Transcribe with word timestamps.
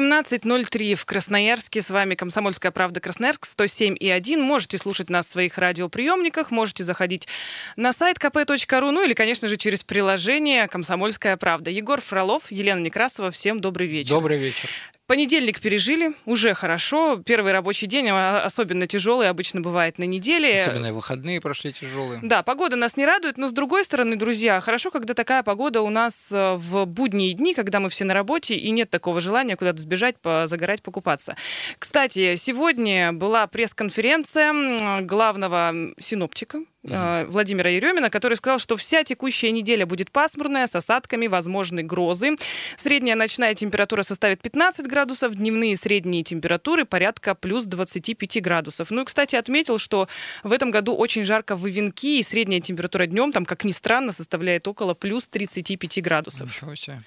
17.03 0.00 0.94
в 0.94 1.04
Красноярске. 1.04 1.82
С 1.82 1.90
вами 1.90 2.14
«Комсомольская 2.14 2.72
правда» 2.72 3.00
Красноярск 3.00 3.44
107 3.44 3.96
и 4.00 4.08
1. 4.08 4.40
Можете 4.40 4.78
слушать 4.78 5.10
нас 5.10 5.26
в 5.26 5.30
своих 5.30 5.58
радиоприемниках, 5.58 6.50
можете 6.50 6.84
заходить 6.84 7.28
на 7.76 7.92
сайт 7.92 8.16
kp.ru, 8.16 8.90
ну 8.92 9.04
или, 9.04 9.12
конечно 9.12 9.46
же, 9.46 9.58
через 9.58 9.84
приложение 9.84 10.68
«Комсомольская 10.68 11.36
правда». 11.36 11.70
Егор 11.70 12.00
Фролов, 12.00 12.50
Елена 12.50 12.80
Некрасова. 12.80 13.30
Всем 13.30 13.60
добрый 13.60 13.88
вечер. 13.88 14.10
Добрый 14.10 14.38
вечер. 14.38 14.70
Понедельник 15.10 15.60
пережили, 15.60 16.12
уже 16.24 16.54
хорошо. 16.54 17.20
Первый 17.26 17.50
рабочий 17.50 17.88
день 17.88 18.10
а, 18.10 18.44
особенно 18.44 18.86
тяжелый 18.86 19.28
обычно 19.28 19.60
бывает 19.60 19.98
на 19.98 20.04
неделе. 20.04 20.54
Особенно 20.54 20.86
и 20.86 20.90
выходные 20.92 21.40
прошли 21.40 21.72
тяжелые. 21.72 22.20
Да, 22.22 22.44
погода 22.44 22.76
нас 22.76 22.96
не 22.96 23.04
радует, 23.04 23.36
но 23.36 23.48
с 23.48 23.52
другой 23.52 23.84
стороны, 23.84 24.14
друзья, 24.14 24.60
хорошо, 24.60 24.92
когда 24.92 25.12
такая 25.14 25.42
погода 25.42 25.80
у 25.80 25.90
нас 25.90 26.30
э, 26.30 26.54
в 26.54 26.84
будние 26.84 27.32
дни, 27.32 27.54
когда 27.54 27.80
мы 27.80 27.88
все 27.88 28.04
на 28.04 28.14
работе 28.14 28.54
и 28.54 28.70
нет 28.70 28.88
такого 28.88 29.20
желания 29.20 29.56
куда-то 29.56 29.80
сбежать, 29.80 30.14
загорать, 30.22 30.80
покупаться. 30.80 31.34
Кстати, 31.80 32.36
сегодня 32.36 33.12
была 33.12 33.48
пресс-конференция 33.48 35.00
главного 35.00 35.74
синоптика 35.98 36.60
Uh-huh. 36.82 37.26
Владимира 37.26 37.68
Еремина, 37.68 38.08
который 38.08 38.38
сказал, 38.38 38.58
что 38.58 38.74
вся 38.76 39.04
текущая 39.04 39.50
неделя 39.50 39.84
будет 39.84 40.10
пасмурная, 40.10 40.66
с 40.66 40.74
осадками, 40.74 41.26
возможны 41.26 41.82
грозы. 41.82 42.36
Средняя 42.76 43.16
ночная 43.16 43.54
температура 43.54 44.02
составит 44.02 44.40
15 44.40 44.86
градусов, 44.86 45.34
дневные 45.34 45.76
средние 45.76 46.24
температуры 46.24 46.86
порядка 46.86 47.34
плюс 47.34 47.66
25 47.66 48.40
градусов. 48.42 48.90
Ну 48.90 49.02
и, 49.02 49.04
кстати, 49.04 49.36
отметил, 49.36 49.76
что 49.76 50.08
в 50.42 50.52
этом 50.52 50.70
году 50.70 50.94
очень 50.94 51.24
жарко 51.24 51.54
в 51.54 51.68
Ивенки, 51.68 52.18
и 52.18 52.22
средняя 52.22 52.62
температура 52.62 53.04
днем, 53.04 53.32
там, 53.32 53.44
как 53.44 53.64
ни 53.64 53.72
странно, 53.72 54.12
составляет 54.12 54.66
около 54.66 54.94
плюс 54.94 55.28
35 55.28 56.02
градусов. 56.02 56.48
Ничего 56.48 56.74
себе. 56.74 57.02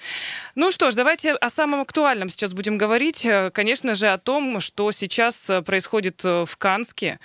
Ну 0.54 0.70
что 0.70 0.92
ж, 0.92 0.94
давайте 0.94 1.32
о 1.34 1.50
самом 1.50 1.82
актуальном 1.82 2.30
сейчас 2.30 2.54
будем 2.54 2.78
говорить. 2.78 3.26
Э, 3.26 3.50
конечно 3.52 3.96
же, 3.96 4.08
о 4.10 4.20
том, 4.20 4.60
что 4.60 4.92
сейчас 4.92 5.50
э, 5.50 5.64
происходит 5.64 6.24
э, 6.24 6.46
в 6.46 6.58
Канске. 6.58 7.20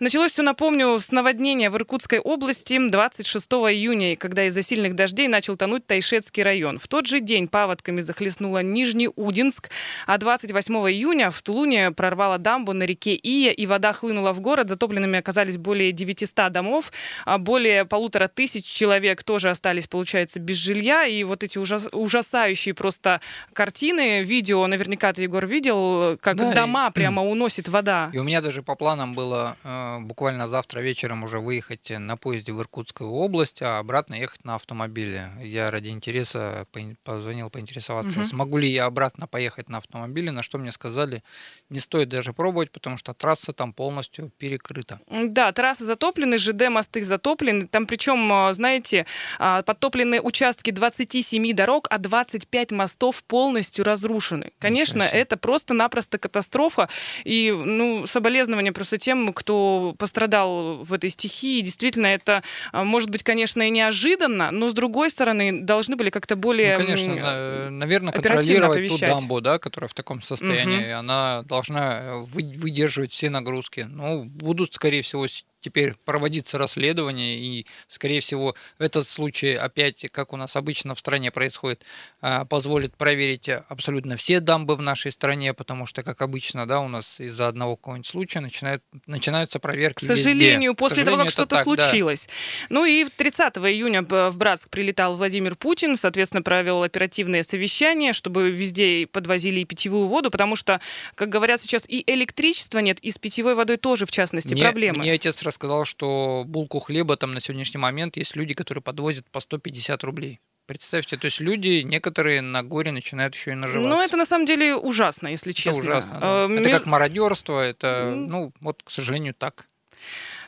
Началось 0.00 0.32
все, 0.32 0.42
напомню, 0.42 0.98
с 0.98 1.12
наводнения 1.12 1.70
в 1.70 1.76
Иркутске 1.76 1.91
Иркутской 1.92 2.20
области 2.20 2.78
26 2.88 3.52
июня, 3.52 4.16
когда 4.16 4.46
из-за 4.46 4.62
сильных 4.62 4.94
дождей 4.94 5.28
начал 5.28 5.58
тонуть 5.58 5.86
Тайшетский 5.86 6.42
район. 6.42 6.78
В 6.78 6.88
тот 6.88 7.06
же 7.06 7.20
день 7.20 7.48
паводками 7.48 8.00
захлестнула 8.00 8.62
Нижний 8.62 9.10
Удинск, 9.14 9.68
а 10.06 10.16
28 10.16 10.74
июня 10.90 11.30
в 11.30 11.42
Тулуне 11.42 11.90
прорвала 11.90 12.38
дамбу 12.38 12.72
на 12.72 12.84
реке 12.84 13.14
Ия, 13.14 13.52
и 13.52 13.66
вода 13.66 13.92
хлынула 13.92 14.32
в 14.32 14.40
город. 14.40 14.70
Затопленными 14.70 15.18
оказались 15.18 15.58
более 15.58 15.92
900 15.92 16.50
домов, 16.50 16.90
а 17.26 17.36
более 17.36 17.84
полутора 17.84 18.26
тысяч 18.28 18.64
человек 18.64 19.22
тоже 19.22 19.50
остались, 19.50 19.86
получается, 19.86 20.40
без 20.40 20.56
жилья. 20.56 21.04
И 21.04 21.22
вот 21.24 21.44
эти 21.44 21.58
ужас, 21.58 21.90
ужасающие 21.92 22.72
просто 22.72 23.20
картины, 23.52 24.22
видео, 24.22 24.66
наверняка 24.66 25.12
ты, 25.12 25.24
Егор, 25.24 25.46
видел, 25.46 26.16
как 26.22 26.38
да, 26.38 26.54
дома 26.54 26.88
и... 26.88 26.92
прямо 26.94 27.22
уносит 27.22 27.68
вода. 27.68 28.08
И 28.14 28.18
у 28.18 28.24
меня 28.24 28.40
даже 28.40 28.62
по 28.62 28.76
планам 28.76 29.14
было 29.14 29.58
э, 29.62 29.98
буквально 30.00 30.48
завтра 30.48 30.80
вечером 30.80 31.24
уже 31.24 31.38
выехать 31.38 31.81
ехать 31.90 32.06
на 32.06 32.16
поезде 32.16 32.52
в 32.52 32.60
Иркутскую 32.60 33.10
область, 33.10 33.62
а 33.62 33.78
обратно 33.78 34.14
ехать 34.14 34.44
на 34.44 34.54
автомобиле. 34.54 35.30
Я 35.42 35.70
ради 35.70 35.88
интереса 35.88 36.66
позвонил 37.04 37.50
поинтересоваться, 37.50 38.20
угу. 38.20 38.28
смогу 38.28 38.58
ли 38.58 38.68
я 38.68 38.86
обратно 38.86 39.26
поехать 39.26 39.68
на 39.68 39.78
автомобиле, 39.78 40.30
на 40.30 40.42
что 40.42 40.58
мне 40.58 40.72
сказали, 40.72 41.22
не 41.70 41.80
стоит 41.80 42.08
даже 42.08 42.32
пробовать, 42.32 42.70
потому 42.70 42.96
что 42.96 43.14
трасса 43.14 43.52
там 43.52 43.72
полностью 43.72 44.30
перекрыта. 44.38 45.00
Да, 45.10 45.52
трассы 45.52 45.84
затоплены, 45.84 46.38
ЖД 46.38 46.68
мосты 46.68 47.02
затоплены. 47.02 47.66
Там 47.66 47.86
причем, 47.86 48.32
а, 48.32 48.52
знаете, 48.52 49.06
а, 49.38 49.62
подтоплены 49.62 50.20
участки 50.20 50.70
27 50.70 51.52
дорог, 51.52 51.86
а 51.90 51.98
25 51.98 52.72
мостов 52.72 53.22
полностью 53.24 53.84
разрушены. 53.84 54.52
Конечно, 54.58 55.02
это 55.02 55.36
просто-напросто 55.36 56.18
катастрофа. 56.18 56.88
И, 57.24 57.50
ну, 57.50 58.06
соболезнования 58.06 58.72
просто 58.72 58.98
тем, 58.98 59.32
кто 59.32 59.94
пострадал 59.98 60.82
в 60.82 60.92
этой 60.92 61.10
стихии 61.10 61.60
действительно 61.72 62.06
это 62.06 62.42
а, 62.72 62.84
может 62.84 63.10
быть, 63.10 63.22
конечно, 63.22 63.62
и 63.62 63.70
неожиданно, 63.70 64.50
но 64.50 64.70
с 64.70 64.74
другой 64.74 65.10
стороны 65.10 65.62
должны 65.62 65.96
были 65.96 66.10
как-то 66.10 66.36
более, 66.36 66.78
ну, 66.78 66.84
конечно, 66.84 67.70
наверное, 67.70 68.12
контролировать 68.12 68.76
оповещать. 68.76 69.10
ту 69.10 69.18
дамбу, 69.18 69.40
да, 69.40 69.58
которая 69.58 69.88
в 69.88 69.94
таком 69.94 70.22
состоянии, 70.22 70.92
угу. 70.92 70.98
она 70.98 71.42
должна 71.42 72.00
э, 72.00 72.20
выдерживать 72.22 73.12
все 73.12 73.30
нагрузки. 73.30 73.86
Ну, 73.88 74.24
будут, 74.24 74.74
скорее 74.74 75.02
всего, 75.02 75.26
теперь 75.62 75.94
проводиться 76.04 76.58
расследование, 76.58 77.36
и, 77.36 77.66
скорее 77.88 78.20
всего, 78.20 78.54
этот 78.78 79.06
случай 79.06 79.54
опять, 79.54 80.06
как 80.10 80.32
у 80.32 80.36
нас 80.36 80.56
обычно 80.56 80.94
в 80.94 80.98
стране 80.98 81.30
происходит, 81.30 81.84
а, 82.20 82.44
позволит 82.44 82.96
проверить 82.96 83.48
абсолютно 83.48 84.16
все 84.16 84.40
дамбы 84.40 84.76
в 84.76 84.82
нашей 84.82 85.12
стране, 85.12 85.54
потому 85.54 85.86
что, 85.86 86.02
как 86.02 86.20
обычно, 86.20 86.66
да, 86.66 86.80
у 86.80 86.88
нас 86.88 87.20
из-за 87.20 87.48
одного 87.48 87.76
какого-нибудь 87.76 88.06
случая 88.06 88.40
начинают, 88.40 88.82
начинаются 89.06 89.58
проверки 89.58 90.04
К 90.04 90.06
сожалению, 90.08 90.72
везде. 90.72 90.74
после 90.74 90.96
сожалению, 90.96 91.12
того, 91.12 91.24
как 91.24 91.32
что-то 91.32 91.56
так, 91.56 91.64
случилось. 91.64 92.26
Да. 92.26 92.66
Ну 92.70 92.84
и 92.84 93.04
30 93.04 93.56
июня 93.58 94.02
в 94.02 94.36
Братск 94.36 94.68
прилетал 94.68 95.16
Владимир 95.16 95.54
Путин, 95.56 95.96
соответственно, 95.96 96.42
провел 96.42 96.82
оперативное 96.82 97.42
совещание, 97.42 98.12
чтобы 98.12 98.50
везде 98.50 99.06
подвозили 99.06 99.60
и 99.60 99.64
питьевую 99.64 100.08
воду, 100.08 100.30
потому 100.30 100.56
что, 100.56 100.80
как 101.14 101.28
говорят 101.28 101.60
сейчас, 101.60 101.84
и 101.88 102.02
электричества 102.06 102.80
нет, 102.80 102.98
и 103.00 103.10
с 103.10 103.18
питьевой 103.18 103.54
водой 103.54 103.76
тоже, 103.76 104.06
в 104.06 104.10
частности, 104.10 104.54
мне, 104.54 104.62
проблемы. 104.62 104.98
Мне 104.98 105.12
отец 105.12 105.42
рассказал, 105.52 105.84
что 105.84 106.44
булку 106.46 106.80
хлеба 106.80 107.16
там 107.16 107.32
на 107.32 107.40
сегодняшний 107.40 107.78
момент 107.78 108.16
есть 108.16 108.34
люди, 108.36 108.54
которые 108.54 108.82
подвозят 108.82 109.30
по 109.30 109.40
150 109.40 110.02
рублей. 110.04 110.40
Представьте, 110.66 111.16
то 111.16 111.26
есть 111.26 111.40
люди 111.40 111.82
некоторые 111.82 112.40
на 112.40 112.62
горе 112.62 112.92
начинают 112.92 113.34
еще 113.34 113.50
и 113.50 113.54
наживаться. 113.54 113.90
Ну, 113.90 114.00
это 114.00 114.16
на 114.16 114.24
самом 114.24 114.46
деле 114.46 114.76
ужасно, 114.76 115.28
если 115.28 115.52
честно. 115.52 115.80
Это 115.80 115.90
ужасно. 115.90 116.20
Да. 116.20 116.46
Э, 116.48 116.60
это 116.60 116.70
как 116.70 116.86
мародерство, 116.86 117.60
это, 117.60 118.14
ну, 118.16 118.52
вот, 118.60 118.82
к 118.82 118.90
сожалению, 118.90 119.34
так. 119.34 119.66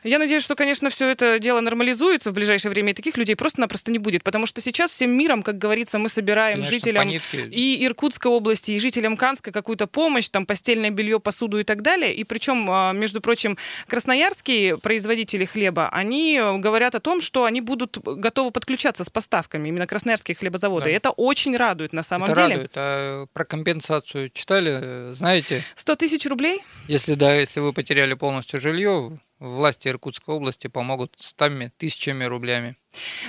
Я 0.05 0.19
надеюсь, 0.19 0.43
что, 0.43 0.55
конечно, 0.55 0.91
все 0.91 1.09
это 1.09 1.39
дело 1.39 1.61
нормализуется 1.61 2.29
в 2.29 2.33
ближайшее 2.35 2.69
время, 2.69 2.91
и 2.91 2.93
таких 2.93 3.17
людей 3.17 3.35
просто-напросто 3.35 3.91
не 3.91 3.97
будет, 3.97 4.23
потому 4.23 4.45
что 4.45 4.61
сейчас 4.61 4.91
всем 4.91 5.09
миром, 5.09 5.41
как 5.41 5.57
говорится, 5.57 5.97
мы 5.97 6.09
собираем 6.09 6.57
конечно, 6.57 6.73
жителям 6.75 7.09
и 7.09 7.83
Иркутской 7.83 8.31
области, 8.31 8.73
и 8.73 8.77
жителям 8.77 9.17
Канска 9.17 9.51
какую-то 9.51 9.87
помощь, 9.87 10.29
там, 10.29 10.45
постельное 10.45 10.91
белье, 10.91 11.19
посуду 11.19 11.59
и 11.59 11.63
так 11.63 11.81
далее. 11.81 12.13
И 12.13 12.23
причем, 12.23 12.69
а, 12.69 12.93
между 12.93 13.19
прочим, 13.19 13.57
красноярские 13.87 14.77
производители 14.77 15.43
хлеба, 15.43 15.89
они 15.89 16.39
говорят 16.59 16.93
о 16.93 16.99
том, 16.99 17.19
что 17.19 17.45
они 17.45 17.61
будут 17.61 17.97
готовы 17.97 18.51
подключаться 18.51 19.03
с 19.03 19.09
поставками, 19.09 19.69
именно 19.69 19.87
красноярские 19.87 20.35
хлебозаводы. 20.35 20.85
Да. 20.85 20.91
И 20.91 20.93
это 20.93 21.09
очень 21.09 21.57
радует 21.57 21.93
на 21.93 22.03
самом 22.03 22.25
это 22.25 22.35
деле. 22.35 22.47
радует. 22.49 22.71
А 22.75 23.25
про 23.33 23.43
компенсацию 23.43 24.29
читали, 24.29 25.13
знаете? 25.13 25.63
100 25.73 25.95
тысяч 25.95 26.27
рублей? 26.27 26.61
Если 26.87 27.15
да, 27.15 27.33
если 27.33 27.59
вы 27.59 27.73
потеряли 27.73 28.13
полностью 28.13 28.61
жилье, 28.61 29.17
власти 29.39 29.87
Иркутской 29.87 30.35
области 30.35 30.67
помогут 30.67 31.15
стами 31.19 31.71
тысячами 31.77 32.23
рублями. 32.23 32.77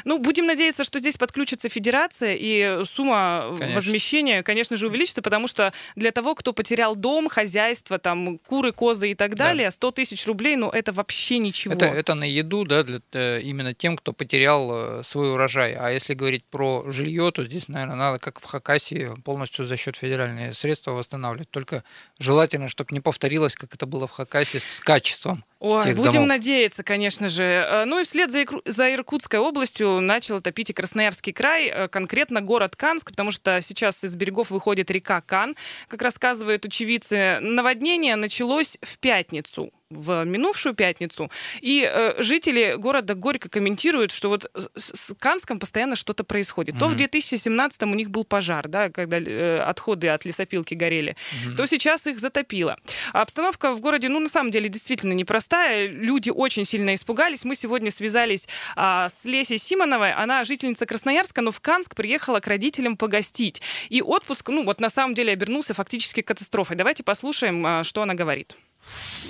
Ну, 0.04 0.18
будем 0.18 0.46
надеяться, 0.46 0.84
что 0.84 0.98
здесь 0.98 1.16
подключится 1.16 1.68
федерация, 1.68 2.36
и 2.38 2.84
сумма 2.84 3.54
конечно. 3.58 3.74
возмещения, 3.74 4.42
конечно 4.42 4.76
же, 4.76 4.88
увеличится, 4.88 5.22
потому 5.22 5.48
что 5.48 5.72
для 5.94 6.12
того, 6.12 6.34
кто 6.34 6.52
потерял 6.52 6.96
дом, 6.96 7.28
хозяйство, 7.28 7.98
там, 7.98 8.38
куры, 8.38 8.72
козы 8.72 9.10
и 9.10 9.14
так 9.14 9.34
далее, 9.34 9.68
да. 9.68 9.72
100 9.72 9.90
тысяч 9.92 10.26
рублей, 10.26 10.56
ну, 10.56 10.70
это 10.70 10.92
вообще 10.92 11.38
ничего. 11.38 11.74
Это, 11.74 11.86
это 11.86 12.14
на 12.14 12.24
еду, 12.24 12.64
да, 12.64 12.82
для, 12.82 13.00
э, 13.12 13.40
именно 13.40 13.74
тем, 13.74 13.96
кто 13.96 14.12
потерял 14.12 15.00
э, 15.00 15.02
свой 15.04 15.32
урожай. 15.32 15.74
А 15.74 15.90
если 15.90 16.14
говорить 16.14 16.44
про 16.44 16.84
жилье, 16.90 17.30
то 17.32 17.44
здесь, 17.44 17.68
наверное, 17.68 17.96
надо, 17.96 18.18
как 18.18 18.40
в 18.40 18.44
Хакасии, 18.44 19.10
полностью 19.24 19.66
за 19.66 19.76
счет 19.76 19.96
федеральных 19.96 20.56
средств 20.56 20.86
восстанавливать. 20.86 21.50
Только 21.50 21.82
желательно, 22.18 22.68
чтобы 22.68 22.88
не 22.92 23.00
повторилось, 23.00 23.54
как 23.54 23.74
это 23.74 23.86
было 23.86 24.06
в 24.06 24.12
Хакасии, 24.12 24.58
с 24.58 24.80
качеством. 24.80 25.44
Ой, 25.58 25.94
будем 25.94 26.12
домов. 26.12 26.28
надеяться, 26.28 26.82
конечно 26.82 27.28
же. 27.28 27.42
Э, 27.42 27.84
ну 27.86 28.00
и 28.00 28.04
вслед 28.04 28.30
за, 28.30 28.40
Ирку... 28.40 28.62
за 28.66 28.92
Иркутской 28.92 29.40
областью 29.40 29.55
начал 30.00 30.40
топить 30.40 30.70
и 30.70 30.72
Красноярский 30.72 31.32
край, 31.32 31.66
э, 31.66 31.88
конкретно 31.88 32.40
город 32.40 32.76
Канск, 32.76 33.10
потому 33.10 33.30
что 33.30 33.60
сейчас 33.60 34.04
из 34.04 34.14
берегов 34.16 34.50
выходит 34.50 34.90
река 34.90 35.20
Кан. 35.20 35.54
Как 35.88 36.02
рассказывают 36.02 36.64
очевидцы, 36.64 37.38
наводнение 37.40 38.16
началось 38.16 38.78
в 38.82 38.98
пятницу 38.98 39.70
в 39.90 40.24
минувшую 40.24 40.74
пятницу. 40.74 41.30
И 41.60 41.88
э, 41.88 42.20
жители 42.20 42.74
города 42.76 43.14
Горько 43.14 43.48
комментируют, 43.48 44.10
что 44.10 44.28
вот 44.28 44.50
с, 44.74 44.92
с 44.94 45.14
Канском 45.18 45.60
постоянно 45.60 45.94
что-то 45.94 46.24
происходит. 46.24 46.74
Mm-hmm. 46.74 46.78
То 46.80 46.88
в 46.88 46.96
2017 46.96 47.82
у 47.82 47.86
них 47.94 48.10
был 48.10 48.24
пожар, 48.24 48.68
да, 48.68 48.90
когда 48.90 49.18
э, 49.18 49.60
отходы 49.60 50.08
от 50.08 50.24
лесопилки 50.24 50.74
горели, 50.74 51.14
mm-hmm. 51.14 51.56
то 51.56 51.66
сейчас 51.66 52.06
их 52.06 52.18
затопило. 52.18 52.78
А 53.12 53.22
обстановка 53.22 53.72
в 53.74 53.80
городе, 53.80 54.08
ну, 54.08 54.18
на 54.18 54.28
самом 54.28 54.50
деле, 54.50 54.68
действительно 54.68 55.12
непростая. 55.12 55.86
Люди 55.88 56.30
очень 56.30 56.64
сильно 56.64 56.94
испугались. 56.94 57.44
Мы 57.44 57.54
сегодня 57.54 57.90
связались 57.90 58.48
а, 58.74 59.08
с 59.08 59.24
Лесей 59.24 59.58
Симоновой. 59.58 60.12
Она 60.12 60.42
жительница 60.42 60.86
Красноярска, 60.86 61.42
но 61.42 61.52
в 61.52 61.60
Канск 61.60 61.94
приехала 61.94 62.40
к 62.40 62.48
родителям 62.48 62.96
погостить. 62.96 63.62
И 63.88 64.02
отпуск, 64.02 64.48
ну, 64.48 64.64
вот 64.64 64.80
на 64.80 64.88
самом 64.88 65.14
деле 65.14 65.32
обернулся 65.32 65.74
фактически 65.74 66.22
катастрофой. 66.22 66.76
Давайте 66.76 67.04
послушаем, 67.04 67.64
а, 67.64 67.84
что 67.84 68.02
она 68.02 68.14
говорит. 68.14 68.56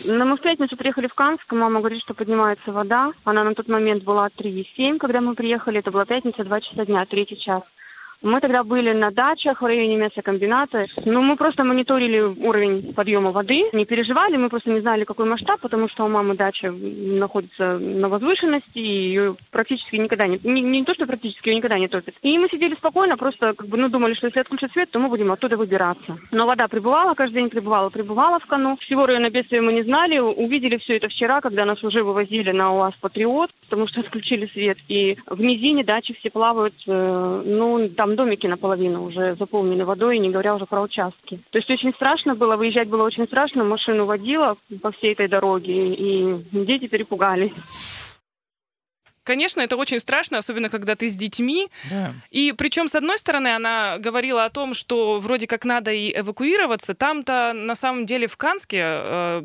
Ну, 0.04 0.24
мы 0.24 0.36
в 0.36 0.40
пятницу 0.40 0.76
приехали 0.76 1.08
в 1.08 1.14
Канск, 1.14 1.50
мама 1.52 1.80
говорит, 1.80 2.02
что 2.02 2.14
поднимается 2.14 2.70
вода. 2.70 3.12
Она 3.24 3.44
на 3.44 3.54
тот 3.54 3.68
момент 3.68 4.04
была 4.04 4.28
3,7, 4.28 4.98
когда 4.98 5.20
мы 5.20 5.34
приехали, 5.34 5.80
это 5.80 5.90
была 5.90 6.04
пятница, 6.04 6.44
2 6.44 6.60
часа 6.60 6.86
дня, 6.86 7.04
третий 7.06 7.38
час. 7.38 7.62
Мы 8.22 8.40
тогда 8.40 8.64
были 8.64 8.92
на 8.92 9.10
дачах 9.10 9.62
в 9.62 9.66
районе 9.66 9.96
мясокомбината. 9.96 10.86
Ну, 11.04 11.22
мы 11.22 11.36
просто 11.36 11.64
мониторили 11.64 12.20
уровень 12.20 12.94
подъема 12.94 13.30
воды, 13.30 13.68
не 13.72 13.84
переживали, 13.84 14.36
мы 14.36 14.48
просто 14.48 14.70
не 14.70 14.80
знали, 14.80 15.04
какой 15.04 15.26
масштаб, 15.26 15.60
потому 15.60 15.88
что 15.88 16.04
у 16.04 16.08
мамы 16.08 16.34
дача 16.34 16.72
находится 16.72 17.78
на 17.78 18.08
возвышенности, 18.08 18.78
и 18.78 19.08
ее 19.08 19.36
практически 19.50 19.96
никогда 19.96 20.26
не... 20.26 20.38
Не, 20.42 20.62
не 20.62 20.84
то, 20.84 20.94
что 20.94 21.06
практически, 21.06 21.48
ее 21.48 21.56
никогда 21.56 21.78
не 21.78 21.88
топит. 21.88 22.14
И 22.22 22.38
мы 22.38 22.48
сидели 22.48 22.74
спокойно, 22.74 23.16
просто 23.16 23.54
как 23.54 23.68
бы, 23.68 23.76
ну, 23.76 23.88
думали, 23.88 24.14
что 24.14 24.26
если 24.26 24.40
отключат 24.40 24.72
свет, 24.72 24.90
то 24.90 24.98
мы 24.98 25.08
будем 25.08 25.32
оттуда 25.32 25.56
выбираться. 25.56 26.18
Но 26.30 26.46
вода 26.46 26.68
прибывала, 26.68 27.14
каждый 27.14 27.36
день 27.36 27.50
прибывала, 27.50 27.90
прибывала 27.90 28.38
в 28.38 28.46
Кану. 28.46 28.76
Всего 28.80 29.06
района 29.06 29.30
бедствия 29.30 29.60
мы 29.60 29.72
не 29.72 29.82
знали, 29.82 30.18
увидели 30.18 30.78
все 30.78 30.96
это 30.96 31.08
вчера, 31.08 31.40
когда 31.40 31.64
нас 31.64 31.82
уже 31.84 32.02
вывозили 32.02 32.52
на 32.52 32.74
УАЗ 32.74 32.94
«Патриот», 33.00 33.50
потому 33.62 33.86
что 33.86 34.00
отключили 34.00 34.46
свет. 34.46 34.78
И 34.88 35.16
в 35.26 35.40
низине 35.40 35.84
дачи 35.84 36.14
все 36.14 36.30
плавают, 36.30 36.74
э, 36.86 37.42
ну, 37.44 37.88
там 37.90 38.05
домики 38.14 38.46
наполовину 38.46 39.04
уже 39.04 39.34
заполнены 39.36 39.84
водой, 39.84 40.18
не 40.18 40.30
говоря 40.30 40.54
уже 40.54 40.66
про 40.66 40.82
участки. 40.82 41.40
То 41.50 41.58
есть 41.58 41.70
очень 41.70 41.92
страшно 41.94 42.34
было, 42.34 42.56
выезжать 42.56 42.88
было 42.88 43.02
очень 43.02 43.26
страшно, 43.26 43.64
машину 43.64 44.04
водила 44.04 44.56
по 44.82 44.92
всей 44.92 45.12
этой 45.12 45.28
дороге, 45.28 45.94
и 45.94 46.44
дети 46.52 46.86
перепугались. 46.86 47.52
Конечно, 49.26 49.60
это 49.60 49.76
очень 49.76 49.98
страшно, 49.98 50.38
особенно 50.38 50.68
когда 50.68 50.94
ты 50.94 51.08
с 51.08 51.16
детьми. 51.16 51.68
Да. 51.90 52.14
И 52.30 52.54
причем, 52.56 52.88
с 52.88 52.94
одной 52.94 53.18
стороны, 53.18 53.48
она 53.48 53.98
говорила 53.98 54.44
о 54.44 54.50
том, 54.50 54.72
что 54.72 55.18
вроде 55.18 55.48
как 55.48 55.64
надо 55.64 55.90
и 55.90 56.16
эвакуироваться. 56.16 56.94
Там-то 56.94 57.52
на 57.52 57.74
самом 57.74 58.06
деле 58.06 58.28
в 58.28 58.36
Канске 58.36 58.80
э, 58.84 59.42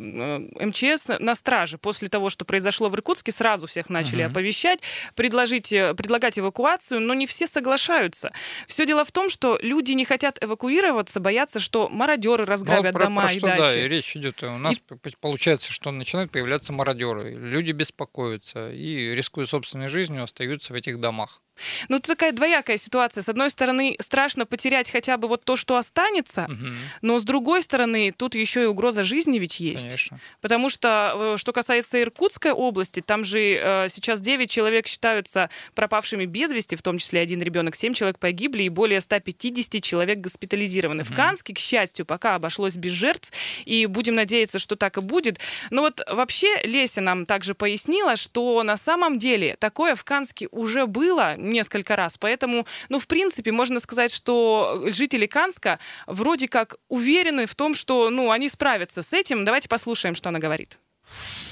э 0.59 0.65
МЧС 0.67 1.09
на 1.17 1.33
страже. 1.33 1.79
После 1.79 2.09
того, 2.09 2.29
что 2.29 2.45
произошло 2.45 2.89
в 2.89 2.95
Иркутске, 2.95 3.31
сразу 3.31 3.65
всех 3.65 3.89
начали 3.89 4.23
uh-huh. 4.23 4.27
оповещать, 4.27 4.81
предложить, 5.15 5.73
э, 5.73 5.95
предлагать 5.95 6.37
эвакуацию, 6.37 7.01
но 7.01 7.15
не 7.15 7.25
все 7.25 7.47
соглашаются. 7.47 8.31
Все 8.67 8.85
дело 8.85 9.03
в 9.03 9.11
том, 9.11 9.31
что 9.31 9.57
люди 9.63 9.93
не 9.93 10.05
хотят 10.05 10.37
эвакуироваться, 10.43 11.19
боятся, 11.19 11.59
что 11.59 11.89
мародеры 11.89 12.45
разграбят 12.45 12.93
ну, 12.93 12.99
про, 12.99 13.05
дома 13.05 13.21
про 13.23 13.33
и 13.33 13.39
что, 13.39 13.47
дачи. 13.47 13.59
Да, 13.61 13.79
и 13.79 13.87
речь 13.87 14.15
идет. 14.15 14.43
У 14.43 14.59
нас 14.59 14.75
и... 14.75 15.09
получается, 15.19 15.73
что 15.73 15.89
начинают 15.89 16.29
появляться 16.31 16.71
мародеры. 16.71 17.31
Люди 17.31 17.71
беспокоятся 17.71 18.71
и 18.71 19.15
рискуют 19.15 19.49
собственно 19.49 19.70
собственной 19.71 19.87
жизнью 19.87 20.23
остаются 20.23 20.73
в 20.73 20.75
этих 20.75 20.99
домах. 20.99 21.41
Ну, 21.89 21.97
это 21.97 22.09
такая 22.09 22.31
двоякая 22.31 22.77
ситуация. 22.77 23.21
С 23.21 23.29
одной 23.29 23.49
стороны, 23.49 23.95
страшно 23.99 24.45
потерять 24.45 24.91
хотя 24.91 25.17
бы 25.17 25.27
вот 25.27 25.43
то, 25.43 25.55
что 25.55 25.77
останется, 25.77 26.45
угу. 26.49 26.67
но 27.01 27.19
с 27.19 27.23
другой 27.23 27.63
стороны, 27.63 28.13
тут 28.15 28.35
еще 28.35 28.63
и 28.63 28.65
угроза 28.65 29.03
жизни 29.03 29.39
ведь 29.39 29.59
есть. 29.59 29.83
Конечно. 29.83 30.19
Потому 30.41 30.69
что, 30.69 31.33
э, 31.35 31.37
что 31.37 31.53
касается 31.53 32.01
Иркутской 32.01 32.51
области, 32.51 33.01
там 33.01 33.23
же 33.23 33.39
э, 33.39 33.87
сейчас 33.89 34.21
9 34.21 34.49
человек 34.49 34.87
считаются 34.87 35.49
пропавшими 35.75 36.25
без 36.25 36.51
вести, 36.51 36.75
в 36.75 36.81
том 36.81 36.97
числе 36.97 37.21
один 37.21 37.41
ребенок, 37.41 37.75
7 37.75 37.93
человек 37.93 38.19
погибли 38.19 38.63
и 38.63 38.69
более 38.69 39.01
150 39.01 39.81
человек 39.81 40.19
госпитализированы. 40.19 41.03
Угу. 41.03 41.13
В 41.13 41.15
Канске, 41.15 41.53
к 41.53 41.59
счастью, 41.59 42.05
пока 42.05 42.35
обошлось 42.35 42.75
без 42.75 42.91
жертв, 42.91 43.31
и 43.65 43.85
будем 43.85 44.15
надеяться, 44.15 44.59
что 44.59 44.75
так 44.75 44.97
и 44.97 45.01
будет. 45.01 45.39
Но 45.69 45.81
вот 45.81 46.01
вообще 46.07 46.61
Леся 46.63 47.01
нам 47.01 47.25
также 47.25 47.55
пояснила, 47.55 48.15
что 48.15 48.61
на 48.63 48.77
самом 48.77 49.19
деле 49.19 49.55
такое 49.59 49.95
в 49.95 50.03
Канске 50.03 50.47
уже 50.51 50.85
было, 50.85 51.35
несколько 51.51 51.95
раз. 51.95 52.17
Поэтому, 52.17 52.65
ну, 52.89 52.99
в 52.99 53.07
принципе, 53.07 53.51
можно 53.51 53.79
сказать, 53.79 54.13
что 54.13 54.83
жители 54.87 55.25
Канска 55.25 55.79
вроде 56.07 56.47
как 56.47 56.77
уверены 56.87 57.45
в 57.45 57.55
том, 57.55 57.75
что, 57.75 58.09
ну, 58.09 58.31
они 58.31 58.49
справятся 58.49 59.01
с 59.01 59.13
этим. 59.13 59.45
Давайте 59.45 59.69
послушаем, 59.69 60.15
что 60.15 60.29
она 60.29 60.39
говорит. 60.39 60.79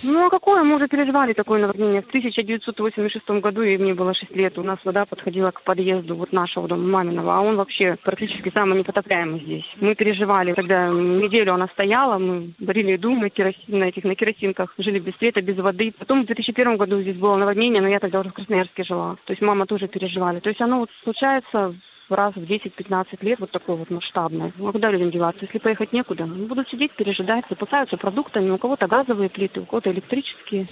Ну 0.04 0.26
а 0.26 0.30
какое? 0.30 0.64
Мы 0.64 0.76
уже 0.76 0.88
переживали 0.88 1.34
такое 1.34 1.60
наводнение. 1.60 2.02
В 2.02 2.08
1986 2.08 3.30
году, 3.42 3.64
и 3.64 3.78
мне 3.78 3.94
было 3.94 4.14
6 4.14 4.34
лет, 4.36 4.58
у 4.58 4.64
нас 4.64 4.80
вода 4.86 5.06
подходила 5.06 5.52
к 5.52 5.62
подъезду 5.62 6.16
вот 6.16 6.32
нашего 6.32 6.68
дома, 6.68 6.88
маминого, 6.88 7.38
а 7.38 7.42
он 7.42 7.58
вообще 7.58 7.98
практически 8.02 8.50
самый 8.54 8.80
непотопляемый 8.80 9.42
здесь. 9.42 9.66
Мы 9.82 9.96
переживали, 9.96 10.54
когда 10.54 10.88
неделю 10.88 11.54
она 11.54 11.68
стояла, 11.68 12.18
мы 12.18 12.54
варили 12.60 12.92
еду 12.92 13.14
на, 13.14 13.30
керосин, 13.30 13.80
на 13.80 13.86
этих 13.86 14.06
на 14.06 14.16
керосинках, 14.16 14.74
жили 14.78 15.00
без 15.00 15.16
света, 15.18 15.42
без 15.42 15.58
воды. 15.58 15.94
Потом 15.98 16.24
в 16.24 16.28
2001 16.28 16.78
году 16.78 17.02
здесь 17.02 17.18
было 17.18 17.36
наводнение, 17.36 17.82
но 17.82 17.90
я 17.90 18.00
тогда 18.00 18.22
уже 18.22 18.30
в 18.30 18.34
Красноярске 18.34 18.84
жила. 18.86 19.18
То 19.26 19.32
есть 19.34 19.42
мама 19.42 19.66
тоже 19.66 19.88
переживали. 19.88 20.40
То 20.40 20.50
есть 20.50 20.62
оно 20.62 20.80
вот 20.80 20.90
случается 21.04 21.76
раз 22.16 22.34
в 22.36 22.44
10-15 22.44 23.18
лет 23.22 23.40
вот 23.40 23.52
такое 23.52 23.76
вот 23.76 23.90
масштабное. 23.90 24.52
Ну, 24.58 24.72
куда 24.72 24.92
людям 24.92 25.12
деваться? 25.12 25.46
Если 25.46 25.60
поехать 25.60 25.94
некуда, 25.94 26.26
ну, 26.26 26.46
будут 26.46 26.70
сидеть, 26.70 26.92
пережидать, 26.94 27.46
запасаются 27.50 27.98
продуктами, 27.98 28.50
у 28.50 28.58
кого-то 28.58 28.88
газовые 28.88 29.30
плиты, 29.30 29.62
у 29.62 29.66
кого-то 29.66 29.92
электрические. 29.92 30.66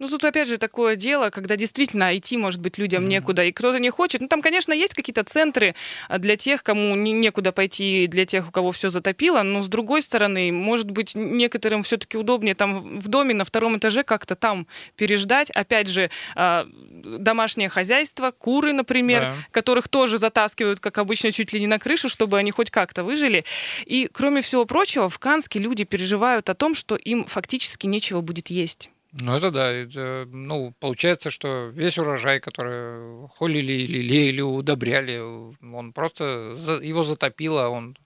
Ну, 0.00 0.08
тут 0.08 0.24
опять 0.24 0.48
же 0.48 0.58
такое 0.58 0.96
дело, 0.96 1.30
когда 1.30 1.54
действительно 1.54 2.16
идти, 2.16 2.36
может 2.36 2.60
быть, 2.60 2.78
людям 2.78 3.08
некуда, 3.08 3.44
и 3.44 3.52
кто-то 3.52 3.78
не 3.78 3.90
хочет. 3.90 4.20
Ну, 4.20 4.26
там, 4.26 4.42
конечно, 4.42 4.72
есть 4.72 4.92
какие-то 4.92 5.22
центры 5.22 5.76
а, 6.08 6.18
для 6.18 6.36
тех, 6.36 6.64
кому 6.64 6.96
не, 6.96 7.12
некуда 7.12 7.52
пойти, 7.52 8.08
для 8.08 8.24
тех, 8.24 8.48
у 8.48 8.50
кого 8.50 8.72
все 8.72 8.88
затопило, 8.88 9.42
но 9.42 9.62
с 9.62 9.68
другой 9.68 10.02
стороны, 10.02 10.50
может 10.50 10.90
быть, 10.90 11.14
некоторым 11.14 11.84
все-таки 11.84 12.16
удобнее 12.16 12.54
там 12.54 12.98
в 12.98 13.06
доме 13.06 13.34
на 13.34 13.44
втором 13.44 13.78
этаже 13.78 14.02
как-то 14.02 14.34
там 14.34 14.66
переждать. 14.96 15.50
Опять 15.50 15.86
же, 15.86 16.10
а, 16.34 16.66
домашнее 16.90 17.68
хозяйство, 17.68 18.32
куры, 18.32 18.72
например, 18.72 19.20
да. 19.20 19.34
которых 19.52 19.86
тоже 19.86 20.18
затаскивают, 20.18 20.80
как 20.80 20.98
обычно, 20.98 21.30
чуть 21.30 21.52
ли 21.52 21.60
не 21.60 21.68
на 21.68 21.78
крышу, 21.78 22.08
чтобы 22.08 22.36
они 22.36 22.50
хоть 22.50 22.72
как-то 22.72 23.04
выжили. 23.04 23.44
И, 23.86 24.08
кроме 24.12 24.42
всего 24.42 24.64
прочего, 24.64 25.08
в 25.08 25.20
Канске 25.20 25.60
люди 25.60 25.84
переживают 25.84 26.50
о 26.50 26.54
том, 26.54 26.74
что 26.74 26.96
им 26.96 27.26
фактически 27.26 27.86
нечего 27.86 28.22
будет 28.22 28.50
есть. 28.50 28.90
Ну, 29.20 29.36
это 29.36 29.50
да. 29.52 29.70
Это, 29.70 30.26
ну, 30.30 30.74
получается, 30.80 31.30
что 31.30 31.68
весь 31.68 31.98
урожай, 31.98 32.40
который 32.40 33.28
холили 33.28 33.72
или 33.72 33.98
леяли, 33.98 34.40
удобряли, 34.40 35.18
он 35.62 35.92
просто 35.92 36.56
его 36.82 37.04
затопило, 37.04 37.68
он 37.68 37.96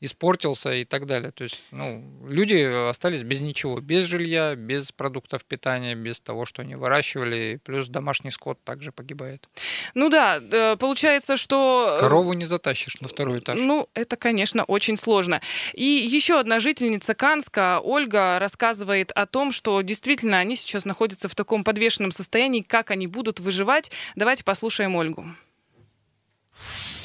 испортился 0.00 0.72
и 0.72 0.84
так 0.84 1.06
далее. 1.06 1.32
То 1.32 1.44
есть, 1.44 1.64
ну, 1.70 2.04
люди 2.26 2.88
остались 2.88 3.22
без 3.22 3.40
ничего, 3.40 3.80
без 3.80 4.04
жилья, 4.04 4.54
без 4.54 4.92
продуктов 4.92 5.44
питания, 5.44 5.94
без 5.94 6.20
того, 6.20 6.46
что 6.46 6.62
они 6.62 6.76
выращивали, 6.76 7.60
плюс 7.64 7.88
домашний 7.88 8.30
скот 8.30 8.62
также 8.62 8.92
погибает. 8.92 9.48
Ну 9.94 10.08
да, 10.08 10.76
получается, 10.78 11.36
что... 11.36 11.96
Э, 11.96 12.00
Корову 12.00 12.32
не 12.34 12.46
затащишь 12.46 13.00
на 13.00 13.08
второй 13.08 13.40
этаж. 13.40 13.58
Ну, 13.60 13.88
это, 13.94 14.16
конечно, 14.16 14.64
очень 14.64 14.96
сложно. 14.96 15.40
И 15.74 15.84
еще 15.84 16.38
одна 16.38 16.60
жительница 16.60 17.14
Канска, 17.14 17.80
Ольга, 17.82 18.38
рассказывает 18.38 19.10
о 19.12 19.26
том, 19.26 19.52
что 19.52 19.80
действительно 19.82 20.38
они 20.38 20.56
сейчас 20.56 20.84
находятся 20.84 21.28
в 21.28 21.34
таком 21.34 21.64
подвешенном 21.64 22.12
состоянии, 22.12 22.62
как 22.62 22.90
они 22.90 23.06
будут 23.06 23.40
выживать. 23.40 23.90
Давайте 24.14 24.44
послушаем 24.44 24.94
Ольгу. 24.96 25.26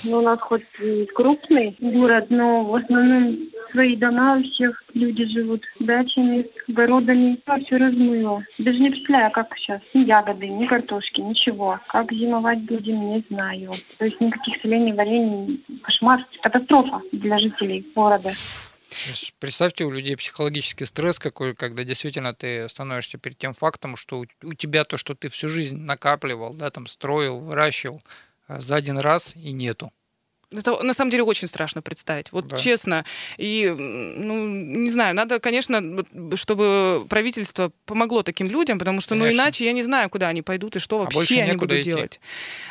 Ну, 0.05 0.19
у 0.19 0.21
нас 0.21 0.39
хоть 0.41 0.63
и 0.79 1.05
крупный 1.13 1.75
город, 1.79 2.27
но 2.29 2.63
в 2.63 2.75
основном 2.75 3.37
свои 3.71 3.95
дома 3.95 4.37
у 4.37 4.43
всех 4.43 4.83
люди 4.93 5.25
живут 5.25 5.63
дачами, 5.79 6.47
огородами. 6.67 7.39
А 7.45 7.59
все 7.59 7.77
размыло. 7.77 8.43
Даже 8.57 8.79
не 8.79 8.89
представляю, 8.89 9.31
как 9.31 9.57
сейчас. 9.57 9.81
Ни 9.93 10.05
ягоды, 10.05 10.47
ни 10.47 10.65
картошки, 10.65 11.21
ничего. 11.21 11.79
Как 11.87 12.11
зимовать 12.11 12.59
будем, 12.61 13.13
не 13.13 13.23
знаю. 13.29 13.75
То 13.97 14.05
есть 14.05 14.19
никаких 14.19 14.61
солений, 14.61 14.93
варений. 14.93 15.63
Кошмар, 15.83 16.25
катастрофа 16.41 17.01
для 17.11 17.37
жителей 17.37 17.85
города. 17.95 18.29
Представьте, 19.39 19.85
у 19.85 19.91
людей 19.91 20.15
психологический 20.15 20.85
стресс 20.85 21.19
какой, 21.19 21.55
когда 21.55 21.83
действительно 21.83 22.33
ты 22.33 22.69
становишься 22.69 23.17
перед 23.17 23.37
тем 23.37 23.53
фактом, 23.53 23.97
что 23.97 24.23
у 24.43 24.53
тебя 24.53 24.83
то, 24.83 24.97
что 24.97 25.15
ты 25.15 25.29
всю 25.29 25.49
жизнь 25.49 25.77
накапливал, 25.77 26.53
да, 26.53 26.69
там 26.69 26.87
строил, 26.87 27.39
выращивал, 27.39 28.01
за 28.47 28.75
один 28.75 28.97
раз 28.97 29.35
и 29.35 29.51
нету. 29.51 29.91
Это 30.57 30.81
на 30.83 30.93
самом 30.93 31.11
деле 31.11 31.23
очень 31.23 31.47
страшно 31.47 31.81
представить, 31.81 32.31
вот 32.31 32.47
да. 32.47 32.57
честно. 32.57 33.05
И, 33.37 33.69
ну, 33.69 34.47
не 34.47 34.89
знаю, 34.89 35.15
надо, 35.15 35.39
конечно, 35.39 36.03
чтобы 36.35 37.05
правительство 37.09 37.71
помогло 37.85 38.23
таким 38.23 38.49
людям, 38.49 38.79
потому 38.79 39.01
что, 39.01 39.15
ну, 39.15 39.21
конечно. 39.21 39.43
ну, 39.43 39.47
иначе 39.47 39.65
я 39.65 39.73
не 39.73 39.83
знаю, 39.83 40.09
куда 40.09 40.27
они 40.27 40.41
пойдут 40.41 40.75
и 40.75 40.79
что 40.79 41.01
а 41.01 41.05
вообще 41.05 41.41
они 41.41 41.55
будут 41.55 41.79
идти. 41.79 41.83
делать. 41.83 42.19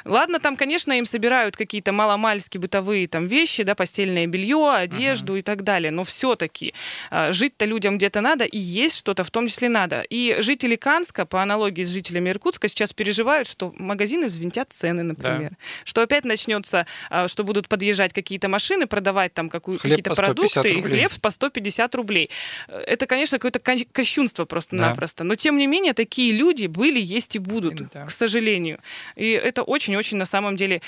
Ладно, 0.05 0.41
там, 0.41 0.57
конечно, 0.57 0.93
им 0.93 1.07
собирают 1.07 1.57
какие-то 1.57 1.93
маломальские 1.93 2.61
бытовые 2.61 3.09
там 3.09 3.27
вещи, 3.27 3.63
да, 3.63 3.75
постельное 3.75 4.27
белье, 4.27 4.75
одежду 4.75 5.37
uh-huh. 5.37 5.41
и 5.41 5.43
так 5.43 5.63
далее, 5.63 5.91
но 5.91 6.05
все-таки 6.05 6.75
а, 7.11 7.33
жить-то 7.33 7.65
людям 7.65 7.99
где-то 7.99 8.21
надо, 8.21 8.45
и 8.45 8.59
есть 8.59 8.97
что-то 8.97 9.25
в 9.25 9.31
том 9.31 9.49
числе 9.49 9.69
надо. 9.69 10.03
И 10.09 10.37
жители 10.41 10.77
Канска, 10.77 11.27
по 11.27 11.43
аналогии 11.43 11.85
с 11.85 11.91
жителями 11.91 12.31
Иркутска, 12.31 12.69
сейчас 12.69 12.93
переживают, 12.93 13.49
что 13.49 13.73
магазины 13.77 14.27
взвинтят 14.27 14.73
цены, 14.73 15.03
например, 15.03 15.51
да. 15.51 15.57
что 15.85 16.03
опять 16.03 16.25
начнется, 16.25 16.87
а, 17.11 17.29
что 17.29 17.45
будут 17.45 17.69
подъезжать 17.73 18.13
какие-то 18.13 18.51
машины, 18.51 18.87
продавать 18.87 19.33
там 19.33 19.49
какие-то 19.49 20.15
продукты, 20.15 20.69
и 20.69 20.83
хлеб 20.83 21.13
по 21.23 21.31
150 21.31 21.95
рублей. 21.95 22.29
Это, 22.69 23.07
конечно, 23.07 23.39
какое-то 23.39 23.61
кощунство 23.93 24.45
просто-напросто. 24.45 25.25
Да. 25.25 25.29
Но, 25.29 25.37
тем 25.37 25.57
не 25.57 25.67
менее, 25.67 25.95
такие 25.95 26.33
люди 26.33 26.67
были, 26.67 27.01
есть 27.01 27.37
и 27.37 27.39
будут, 27.39 27.91
да. 27.95 28.05
к 28.05 28.11
сожалению. 28.11 28.79
И 29.17 29.31
это 29.31 29.63
очень-очень, 29.63 30.19
на 30.19 30.27
самом 30.27 30.55
деле, 30.55 30.83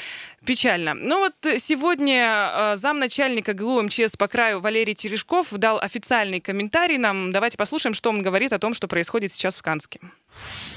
печально. 0.45 0.93
Ну 0.93 1.21
вот 1.21 1.35
сегодня 1.59 2.51
э, 2.55 2.77
замначальника 2.77 3.55
ГУ 3.55 3.81
МЧС 3.81 4.19
по 4.19 4.29
краю 4.29 4.61
Валерий 4.61 4.95
Терешков 4.95 5.47
дал 5.53 5.81
официальный 5.81 6.41
комментарий 6.41 6.99
нам. 6.99 7.33
Давайте 7.33 7.57
послушаем, 7.57 7.95
что 7.95 8.11
он 8.11 8.21
говорит 8.21 8.53
о 8.53 8.59
том, 8.59 8.75
что 8.75 8.89
происходит 8.89 9.33
сейчас 9.33 9.57
в 9.57 9.63
Канске. 9.63 10.01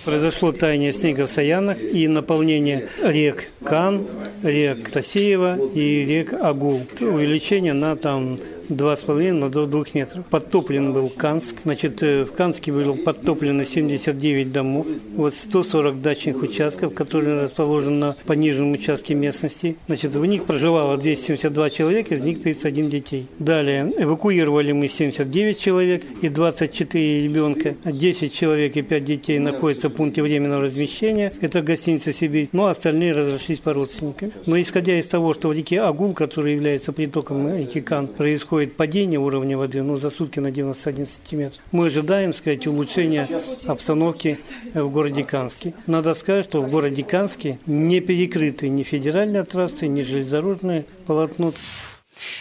Произошло 0.08 0.54
таяние 0.54 0.94
снега 0.94 1.28
в 1.28 1.30
Саянах 1.30 1.84
и 1.84 2.08
наполнение 2.08 2.88
рек 3.04 3.52
Кан, 3.66 4.08
рек 4.42 4.90
Тасеева 4.90 5.60
и 5.76 6.06
рек 6.06 6.32
Агул. 6.32 6.82
Увеличение 7.02 7.74
на 7.74 7.98
там 7.98 8.40
2,5 8.70 9.34
на 9.34 9.50
2 9.50 9.84
метров. 9.94 10.26
Подтоплен 10.26 10.94
был 10.94 11.10
Канск. 11.10 11.56
Значит, 11.64 12.04
э, 12.04 12.24
в 12.24 12.32
Канске 12.34 12.72
было 12.72 12.94
подтоплено 12.94 13.64
79 13.64 14.52
домов. 14.52 14.86
Вот 15.16 15.34
140 15.34 16.02
дачных 16.02 16.42
участков, 16.42 16.94
которые 16.94 17.42
расположены 17.42 17.98
на 17.98 18.16
пониженном 18.26 18.74
участке 18.74 19.16
местности. 19.16 19.78
Значит, 19.88 20.16
в 20.16 20.26
них 20.26 20.44
проживало 20.46 20.98
272 20.98 21.70
человека, 21.70 22.16
из 22.16 22.24
них 22.24 22.42
31 22.42 22.90
детей. 22.90 23.28
Далее 23.40 23.92
эвакуировали 23.98 24.72
мы 24.72 24.88
79 24.88 25.60
человек 25.60 26.04
и 26.22 26.30
24 26.30 27.24
ребенка. 27.24 27.76
10 27.86 28.34
человек 28.34 28.76
и 28.76 28.82
5 28.82 29.04
детей 29.04 29.40
находятся 29.40 29.90
в 29.90 29.94
пункте 29.94 30.22
временного 30.22 30.62
размещения. 30.64 31.32
Это 31.42 31.62
гостиница 31.62 32.14
«Сибирь». 32.14 32.50
Ну, 32.52 32.66
а 32.66 32.72
остальные 32.72 33.14
разошлись 33.14 33.60
по 33.60 33.74
родственникам. 33.74 34.32
Но 34.46 34.60
исходя 34.60 35.00
из 35.00 35.08
того, 35.08 35.34
что 35.34 35.50
в 35.50 35.54
реке 35.54 35.82
Агул, 35.82 36.14
который 36.14 36.54
является 36.54 36.92
притоком 36.92 37.58
реки 37.58 37.82
Кан, 37.82 38.08
происходит 38.08 38.57
происходит 38.58 38.78
падение 38.78 39.20
уровня 39.20 39.58
воды, 39.58 39.84
ну, 39.84 39.98
за 39.98 40.10
сутки 40.10 40.40
на 40.40 40.50
91 40.52 41.06
сантиметр. 41.06 41.60
Мы 41.72 41.88
ожидаем, 41.88 42.34
сказать, 42.34 42.66
улучшения 42.66 43.28
обстановки 43.68 44.38
в 44.74 44.90
городе 44.90 45.24
Канске. 45.24 45.74
Надо 45.86 46.16
сказать, 46.16 46.46
что 46.46 46.62
в 46.62 46.70
городе 46.72 47.04
Канске 47.04 47.60
не 47.68 48.02
перекрыты 48.02 48.70
ни 48.70 48.84
федеральные 48.84 49.44
трассы, 49.44 49.88
ни 49.88 50.02
железнодорожное 50.02 50.86
полотно. 51.06 51.54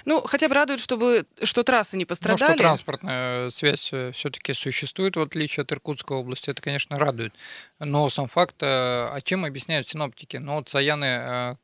Ну, 0.07 0.23
хотя 0.23 0.49
бы 0.49 0.55
радует, 0.55 0.81
чтобы, 0.81 1.27
что 1.43 1.63
трассы 1.63 1.99
не 1.99 2.07
пострадали. 2.07 2.49
Ну, 2.49 2.55
что 2.55 2.63
транспортная 2.63 3.51
связь 3.51 3.91
э, 3.93 4.13
все-таки 4.13 4.55
существует, 4.55 5.17
в 5.17 5.21
отличие 5.21 5.65
от 5.65 5.73
Иркутской 5.73 6.17
области, 6.17 6.49
это, 6.49 6.63
конечно, 6.63 6.99
радует. 6.99 7.35
Но 7.79 8.09
сам 8.09 8.27
факт, 8.27 8.57
э, 8.63 8.67
а 8.67 9.19
чем 9.23 9.45
объясняют 9.45 9.87
синоптики? 9.87 10.39
Ну, 10.39 10.55
вот 10.55 10.71
Саяны 10.71 11.05
э, 11.05 11.57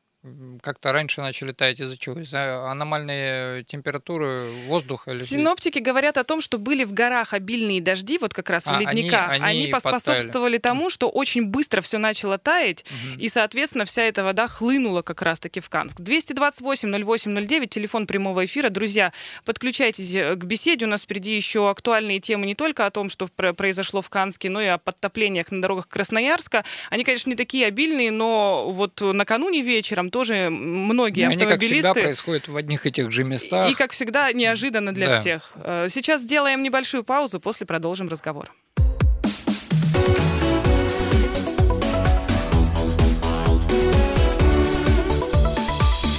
как-то 0.63 0.93
раньше 0.93 1.21
начали 1.21 1.51
таять 1.51 1.81
из-за 1.81 1.97
чего? 1.97 2.21
Из-за 2.21 2.71
аномальной 2.71 3.65
температуры 3.65 4.53
воздуха? 4.69 5.11
Или... 5.11 5.19
Синоптики 5.19 5.81
говорят 5.81 6.17
о 6.17 6.23
том, 6.23 6.41
что 6.41 6.59
были 6.59 6.85
в 6.85 6.93
горах 6.93 7.33
обильные 7.35 7.83
дожди, 7.83 8.19
вот 8.19 8.33
как 8.33 8.49
раз 8.49 8.67
в 8.67 8.69
а, 8.69 8.79
ледниках. 8.79 9.31
Они, 9.31 9.45
они, 9.45 9.63
они 9.63 9.67
поспособствовали 9.73 10.59
тому, 10.59 10.91
что 10.91 11.09
очень 11.09 11.47
быстро 11.47 11.81
все 11.81 11.99
начало 11.99 12.39
таять, 12.39 12.85
угу. 12.85 13.21
и, 13.21 13.29
соответственно, 13.29 13.85
вся 13.85 14.05
эта 14.05 14.23
вода 14.23 14.47
хлынула 14.47 15.03
как 15.03 15.23
раз-таки 15.23 15.59
в 15.59 15.69
Канск. 15.69 15.99
228-08-09, 15.99 17.67
телефон 17.67 18.07
прямого 18.07 18.45
эфира. 18.45 18.69
Друзья, 18.71 19.13
подключайтесь 19.45 20.15
э, 20.15 20.37
к 20.37 20.45
беседе. 20.45 20.87
У 20.87 20.89
нас 20.89 21.03
впереди 21.03 21.35
еще 21.35 21.69
актуальные 21.69 22.21
темы 22.21 22.47
не 22.47 22.55
только 22.55 22.87
о 22.87 22.91
том, 22.91 23.09
что 23.09 23.27
произошло 23.27 24.01
в 24.01 24.09
Канске, 24.09 24.51
но 24.51 24.63
и 24.63 24.67
о 24.67 24.79
подтоплениях 24.79 25.51
на 25.51 25.61
дорогах 25.61 25.89
Красноярска. 25.89 26.65
Они, 26.91 27.03
конечно, 27.03 27.31
не 27.31 27.37
такие 27.37 27.67
обильные, 27.67 28.13
но 28.13 28.71
вот 28.71 29.01
накануне 29.01 29.63
вечером 29.63 30.12
тоже 30.13 30.49
многие 30.51 31.25
Они, 31.25 31.35
автомобилисты... 31.35 31.75
Они, 31.75 31.83
как 31.83 31.93
всегда, 31.93 31.95
происходят 31.95 32.47
в 32.47 32.57
одних 32.57 32.87
и 32.87 32.93
тех 32.93 33.11
же 33.11 33.25
местах. 33.25 33.69
И, 33.71 33.75
как 33.75 33.91
всегда, 33.91 34.33
неожиданно 34.33 34.95
для 34.95 35.09
да. 35.09 35.21
всех. 35.21 35.51
Э, 35.57 35.89
сейчас 35.91 36.21
сделаем 36.21 36.63
небольшую 36.63 37.03
паузу, 37.03 37.41
после 37.41 37.67
продолжим 37.67 38.09
разговор. 38.09 38.53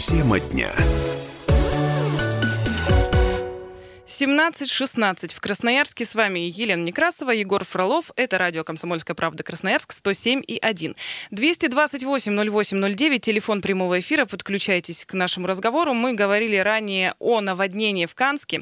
Тема 0.07 0.39
дня. 0.39 0.71
17.16 4.13 5.33
в 5.33 5.39
Красноярске. 5.41 6.05
С 6.05 6.13
вами 6.13 6.39
Елена 6.41 6.83
Некрасова, 6.83 7.31
Егор 7.31 7.65
Фролов. 7.65 8.11
Это 8.15 8.37
радио 8.37 8.63
«Комсомольская 8.63 9.15
правда» 9.15 9.41
Красноярск 9.43 9.91
107 9.91 10.43
и 10.45 10.59
1. 10.59 10.95
228-08-09, 11.31 13.17
телефон 13.17 13.61
прямого 13.61 13.99
эфира. 13.99 14.25
Подключайтесь 14.25 15.05
к 15.05 15.15
нашему 15.15 15.47
разговору. 15.47 15.95
Мы 15.95 16.13
говорили 16.13 16.57
ранее 16.57 17.15
о 17.17 17.41
наводнении 17.41 18.05
в 18.05 18.13
Канске. 18.13 18.61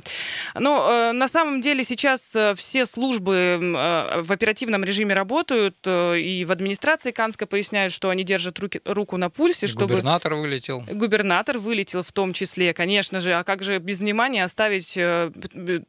Но 0.56 0.90
э, 0.90 1.12
на 1.12 1.28
самом 1.28 1.62
деле 1.62 1.84
сейчас 1.84 2.34
э, 2.34 2.56
все 2.56 2.86
службы 2.86 3.60
э, 3.62 4.22
в 4.22 4.32
оперативном 4.32 4.86
режиме 4.86 5.14
работают. 5.14 5.76
Э, 5.86 6.18
и 6.18 6.46
в 6.46 6.54
администрации 6.54 7.12
Канска 7.12 7.46
поясняют, 7.46 7.92
что 7.92 8.10
они 8.10 8.24
держат 8.24 8.58
руки, 8.60 8.80
руку 8.86 9.18
на 9.18 9.30
пульсе. 9.30 9.68
чтобы... 9.68 9.88
Губернатор 9.88 10.34
вылетел. 10.36 10.86
Губернатор 10.90 11.58
вылетел 11.58 12.04
в 12.04 12.12
том 12.14 12.32
числе, 12.32 12.74
конечно 12.74 13.20
же. 13.20 13.34
А 13.34 13.44
как 13.44 13.64
же 13.64 13.80
без 13.80 14.00
внимания 14.00 14.46
оставить 14.46 14.96
э, 14.96 15.30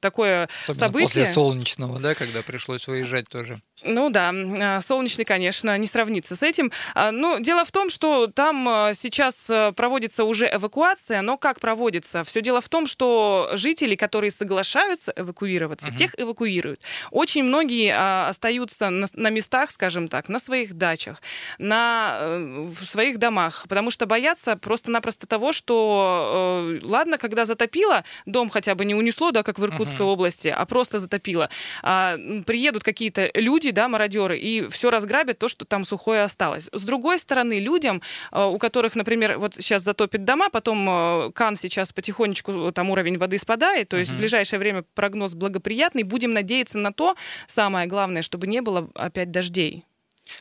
такое 0.01 0.49
Особенно 0.63 0.79
событие. 0.79 1.07
После 1.07 1.33
солнечного, 1.33 2.01
да, 2.01 2.15
когда 2.15 2.43
пришлось 2.43 2.87
выезжать 2.87 3.29
тоже. 3.29 3.61
Ну 3.85 4.11
да, 4.11 4.33
а, 4.33 4.81
солнечный, 4.81 5.25
конечно, 5.25 5.77
не 5.79 5.87
сравнится 5.87 6.37
с 6.37 6.43
этим. 6.43 6.71
А, 6.95 7.11
ну, 7.11 7.41
дело 7.41 7.65
в 7.65 7.73
том, 7.73 7.91
что 7.91 8.27
там 8.29 8.69
а, 8.69 8.95
сейчас 8.95 9.51
проводится 9.77 10.25
уже 10.25 10.49
эвакуация, 10.53 11.23
но 11.23 11.37
как 11.37 11.61
проводится? 11.61 12.25
Все 12.25 12.41
дело 12.43 12.61
в 12.61 12.69
том, 12.69 12.87
что 12.87 13.51
жители, 13.55 13.95
которые 13.95 14.31
соглашаются 14.31 15.13
эвакуироваться, 15.17 15.89
угу. 15.89 15.97
тех 15.97 16.15
эвакуируют. 16.19 16.81
Очень 17.11 17.45
многие 17.45 17.95
остаются 18.29 18.91
на, 18.91 19.07
на 19.15 19.31
местах, 19.31 19.71
скажем 19.71 20.09
так, 20.09 20.29
на 20.29 20.39
своих 20.39 20.75
дачах, 20.75 21.21
на 21.59 22.19
э, 22.21 22.67
в 22.81 22.85
своих 22.85 23.19
домах, 23.19 23.67
потому 23.69 23.91
что 23.91 24.07
боятся 24.07 24.57
просто-напросто 24.57 25.27
того, 25.27 25.53
что, 25.53 26.79
э, 26.83 26.87
ладно, 26.87 27.19
когда 27.19 27.45
затопило, 27.45 28.05
дом 28.27 28.51
хотя 28.51 28.75
бы 28.75 28.85
не 28.85 28.95
унесло, 28.95 29.31
да, 29.31 29.43
как 29.43 29.59
в 29.59 29.65
Иркутской 29.65 30.05
угу. 30.05 30.13
области, 30.13 30.49
а 30.49 30.65
просто 30.67 30.99
затопило. 30.99 31.49
Приедут 31.83 32.85
какие-то 32.85 33.31
люди, 33.35 33.72
да, 33.73 33.89
мародеры, 33.89 34.39
и 34.39 34.69
все 34.69 34.91
разграбят 34.91 35.39
то, 35.39 35.49
что 35.49 35.65
там 35.65 35.85
сухое 35.85 36.23
осталось. 36.23 36.69
С 36.73 36.85
другой 36.85 37.19
стороны, 37.19 37.59
людям, 37.59 38.03
э, 38.31 38.43
у 38.43 38.59
которых, 38.59 38.95
например, 38.95 39.39
вот 39.39 39.55
сейчас 39.55 39.83
затопит 39.83 40.25
дома, 40.25 40.51
потом 40.51 40.89
э, 40.89 41.33
Кан 41.33 41.57
сейчас 41.57 41.93
потихонечку, 41.93 42.69
э, 42.69 42.73
там 42.73 42.91
уровень 42.91 43.19
воды 43.19 43.39
спадает, 43.39 43.89
то 43.89 43.97
есть 43.97 44.11
uh-huh. 44.11 44.15
в 44.15 44.19
ближайшее 44.19 44.59
время 44.59 44.85
прогноз 44.95 45.35
благоприятный, 45.35 46.03
будем 46.03 46.33
надеяться 46.33 46.79
на 46.79 46.93
то, 46.93 47.17
самое 47.47 47.87
главное, 47.87 48.23
чтобы 48.23 48.47
не 48.47 48.61
было 48.61 48.91
опять 48.95 49.31
дождей. 49.31 49.85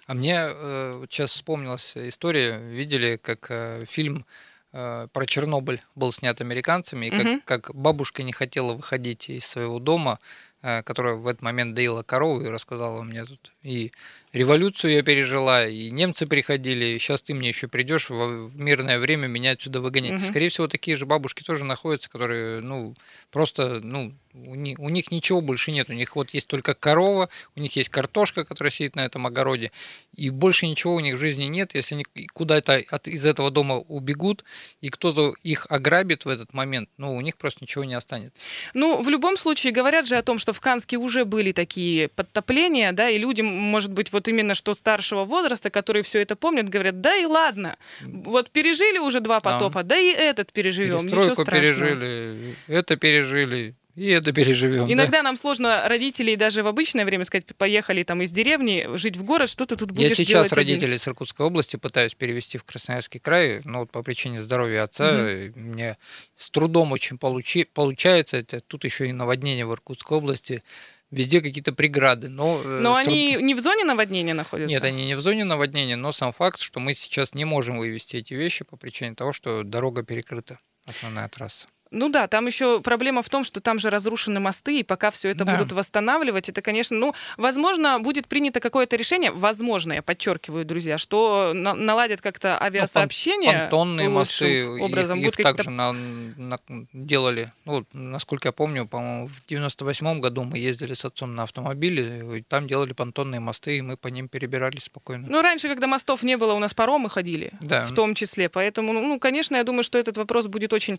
А 0.06 0.14
мне 0.14 0.38
э, 0.38 1.06
сейчас 1.10 1.32
вспомнилась 1.32 1.94
история, 1.96 2.58
видели, 2.58 3.18
как 3.22 3.48
э, 3.50 3.86
фильм 3.86 4.26
э, 4.74 5.08
про 5.12 5.26
Чернобыль 5.26 5.82
был 5.96 6.14
снят 6.14 6.40
американцами, 6.40 7.08
и 7.08 7.10
как, 7.10 7.26
угу. 7.26 7.42
как 7.46 7.76
бабушка 7.76 8.24
не 8.24 8.32
хотела 8.32 8.74
выходить 8.74 9.30
из 9.30 9.46
своего 9.46 9.80
дома, 9.80 10.20
которая 10.62 11.16
в 11.16 11.28
этот 11.28 11.42
момент 11.42 11.74
доила 11.76 12.04
корову 12.04 12.42
и 12.42 12.48
рассказала 12.48 13.02
мне 13.04 13.26
тут 13.26 13.52
и 13.64 13.92
революцию 14.34 14.94
я 14.94 15.04
пережила, 15.04 15.68
и 15.68 15.92
немцы 15.92 16.26
приходили, 16.26 16.86
и 16.86 17.00
сейчас 17.00 17.22
ты 17.22 17.34
мне 17.34 17.50
еще 17.50 17.68
придешь 17.68 18.10
в 18.10 18.52
мирное 18.56 19.00
время 19.00 19.28
меня 19.28 19.52
отсюда 19.52 19.82
выгонять. 19.82 20.22
Угу. 20.22 20.30
Скорее 20.30 20.50
всего, 20.50 20.68
такие 20.68 20.98
же 20.98 21.06
бабушки 21.06 21.44
тоже 21.44 21.64
находятся, 21.64 22.10
которые, 22.10 22.62
ну, 22.62 22.96
просто, 23.30 23.82
ну, 23.84 24.14
у 24.34 24.56
них, 24.56 24.80
у 24.80 24.90
них 24.90 25.12
ничего 25.12 25.42
больше 25.42 25.72
нет. 25.72 25.90
У 25.90 25.94
них 25.94 26.16
вот 26.16 26.32
есть 26.32 26.48
только 26.48 26.74
корова, 26.74 27.30
у 27.56 27.60
них 27.60 27.76
есть 27.76 27.90
картошка, 27.90 28.46
которая 28.46 28.72
сидит 28.72 28.96
на 28.96 29.06
этом 29.06 29.28
огороде, 29.28 29.72
и 30.16 30.30
больше 30.30 30.68
ничего 30.68 30.96
у 30.96 31.00
них 31.00 31.16
в 31.16 31.20
жизни 31.20 31.46
нет. 31.46 31.76
Если 31.76 31.96
они 31.96 32.06
куда-то 32.34 32.82
от, 32.90 33.08
из 33.08 33.26
этого 33.26 33.52
дома 33.52 33.78
убегут, 33.78 34.44
и 34.80 34.90
кто-то 34.90 35.36
их 35.44 35.68
ограбит 35.70 36.26
в 36.26 36.30
этот 36.30 36.54
момент, 36.54 36.90
ну, 36.98 37.16
у 37.16 37.22
них 37.22 37.38
просто 37.38 37.60
ничего 37.62 37.84
не 37.84 37.94
останется. 37.94 38.44
Ну, 38.74 39.02
в 39.02 39.10
любом 39.10 39.38
случае, 39.38 39.74
говорят 39.74 40.08
же 40.08 40.18
о 40.18 40.24
том, 40.24 40.40
что 40.40 40.54
в 40.54 40.62
Канске 40.62 40.98
уже 40.98 41.26
были 41.26 41.52
такие 41.52 42.08
подтопления, 42.08 42.92
да, 42.92 43.10
и 43.10 43.18
люди, 43.18 43.42
может 43.42 43.92
быть, 43.92 44.12
вот 44.12 44.21
именно 44.28 44.56
что 44.56 44.74
старшего 44.74 45.26
возраста, 45.26 45.70
которые 45.70 46.04
все 46.04 46.22
это 46.22 46.36
помнят, 46.36 46.70
говорят, 46.70 47.02
да 47.02 47.16
и 47.16 47.26
ладно, 47.26 47.78
вот 48.02 48.52
пережили 48.52 48.98
уже 48.98 49.20
два 49.20 49.40
потопа, 49.40 49.84
да, 49.84 49.96
да 49.96 49.98
и 49.98 50.12
этот 50.12 50.52
переживем, 50.52 51.06
ничего 51.06 51.34
страшного. 51.34 51.62
пережили, 51.62 52.56
это 52.68 52.96
пережили, 52.98 53.76
и 53.96 54.08
это 54.08 54.32
переживем. 54.32 54.92
Иногда 54.92 55.18
да? 55.18 55.24
нам 55.24 55.38
сложно 55.38 55.88
родителей 55.88 56.38
даже 56.38 56.64
в 56.64 56.68
обычное 56.68 57.04
время 57.04 57.26
сказать, 57.26 57.46
поехали 57.58 58.04
там 58.04 58.22
из 58.22 58.32
деревни 58.32 58.88
жить 58.96 59.18
в 59.18 59.24
город, 59.24 59.50
что 59.50 59.66
ты 59.66 59.76
тут 59.76 59.92
будешь 59.92 60.10
Я 60.10 60.16
сейчас 60.16 60.52
родителей 60.54 60.96
из 60.96 61.08
Иркутской 61.08 61.46
области 61.46 61.76
пытаюсь 61.76 62.16
перевести 62.16 62.58
в 62.58 62.64
Красноярский 62.64 63.20
край, 63.20 63.62
но 63.66 63.82
вот 63.82 63.92
по 63.92 64.02
причине 64.02 64.42
здоровья 64.42 64.84
отца 64.84 65.10
угу. 65.10 65.60
мне 65.60 65.98
с 66.38 66.50
трудом 66.50 66.94
очень 66.94 67.18
получи, 67.18 67.66
получается. 67.66 68.38
Это, 68.38 68.62
тут 68.62 68.86
еще 68.86 69.08
и 69.08 69.12
наводнение 69.12 69.66
в 69.66 69.74
Иркутской 69.74 70.18
области 70.18 70.64
везде 71.12 71.42
какие-то 71.42 71.74
преграды. 71.74 72.30
Но, 72.30 72.62
э, 72.64 72.80
но 72.80 72.96
они 72.96 73.34
труд... 73.34 73.44
не 73.44 73.54
в 73.54 73.60
зоне 73.60 73.84
наводнения 73.84 74.34
находятся? 74.34 74.74
Нет, 74.74 74.84
они 74.84 75.06
не 75.06 75.16
в 75.16 75.20
зоне 75.20 75.44
наводнения, 75.44 75.96
но 75.96 76.12
сам 76.12 76.32
факт, 76.32 76.60
что 76.60 76.80
мы 76.80 76.94
сейчас 76.94 77.34
не 77.34 77.46
можем 77.46 77.78
вывести 77.78 78.18
эти 78.18 78.34
вещи 78.34 78.64
по 78.64 78.78
причине 78.78 79.16
того, 79.16 79.34
что 79.34 79.64
дорога 79.64 80.04
перекрыта, 80.04 80.58
основная 80.86 81.28
трасса. 81.28 81.68
Ну 81.92 82.08
да, 82.08 82.28
там 82.28 82.48
еще 82.48 82.80
проблема 82.80 83.22
в 83.22 83.28
том, 83.28 83.44
что 83.44 83.60
там 83.60 83.78
же 83.78 83.90
разрушены 83.90 84.40
мосты, 84.40 84.80
и 84.80 84.84
пока 84.84 85.12
все 85.12 85.30
это 85.30 85.44
да. 85.44 85.58
будут 85.58 85.74
восстанавливать, 85.74 86.48
это, 86.48 86.62
конечно, 86.62 86.96
ну, 86.96 87.14
возможно, 87.36 88.00
будет 88.00 88.30
принято 88.30 88.62
какое-то 88.62 88.96
решение, 88.96 89.30
возможно, 89.30 89.94
я 89.94 90.02
подчеркиваю, 90.02 90.64
друзья, 90.64 90.98
что 90.98 91.52
на- 91.54 91.74
наладят 91.74 92.22
как-то 92.22 92.58
ну, 92.58 92.66
авиасообщение. 92.66 93.52
Ну, 93.52 93.60
понтонные 93.60 94.08
мосты, 94.08 94.66
образом. 94.66 95.20
их, 95.20 95.38
их 95.38 95.44
также 95.44 95.70
на, 95.70 95.92
на, 95.92 96.60
делали, 96.94 97.50
ну, 97.66 97.86
насколько 97.92 98.48
я 98.48 98.52
помню, 98.54 98.88
по-моему, 98.88 99.28
в 99.28 99.52
98-м 99.52 100.22
году 100.22 100.44
мы 100.44 100.60
ездили 100.60 100.94
с 100.94 101.04
отцом 101.04 101.36
на 101.36 101.44
автомобиле, 101.44 102.38
и 102.38 102.42
там 102.42 102.70
делали 102.70 102.94
понтонные 102.94 103.42
мосты, 103.42 103.80
и 103.80 103.82
мы 103.82 103.98
по 103.98 104.08
ним 104.08 104.30
перебирались 104.30 104.84
спокойно. 104.84 105.28
Ну, 105.28 105.42
раньше, 105.42 105.68
когда 105.68 105.88
мостов 105.88 106.24
не 106.24 106.38
было, 106.38 106.54
у 106.54 106.60
нас 106.60 106.74
паромы 106.74 107.10
ходили, 107.10 107.52
да. 107.60 107.86
в 107.86 107.94
том 107.94 108.16
числе, 108.16 108.48
поэтому, 108.48 108.94
ну, 108.94 109.20
конечно, 109.20 109.58
я 109.58 109.66
думаю, 109.66 109.84
что 109.84 109.98
этот 109.98 110.16
вопрос 110.16 110.48
будет 110.48 110.72
очень 110.72 110.98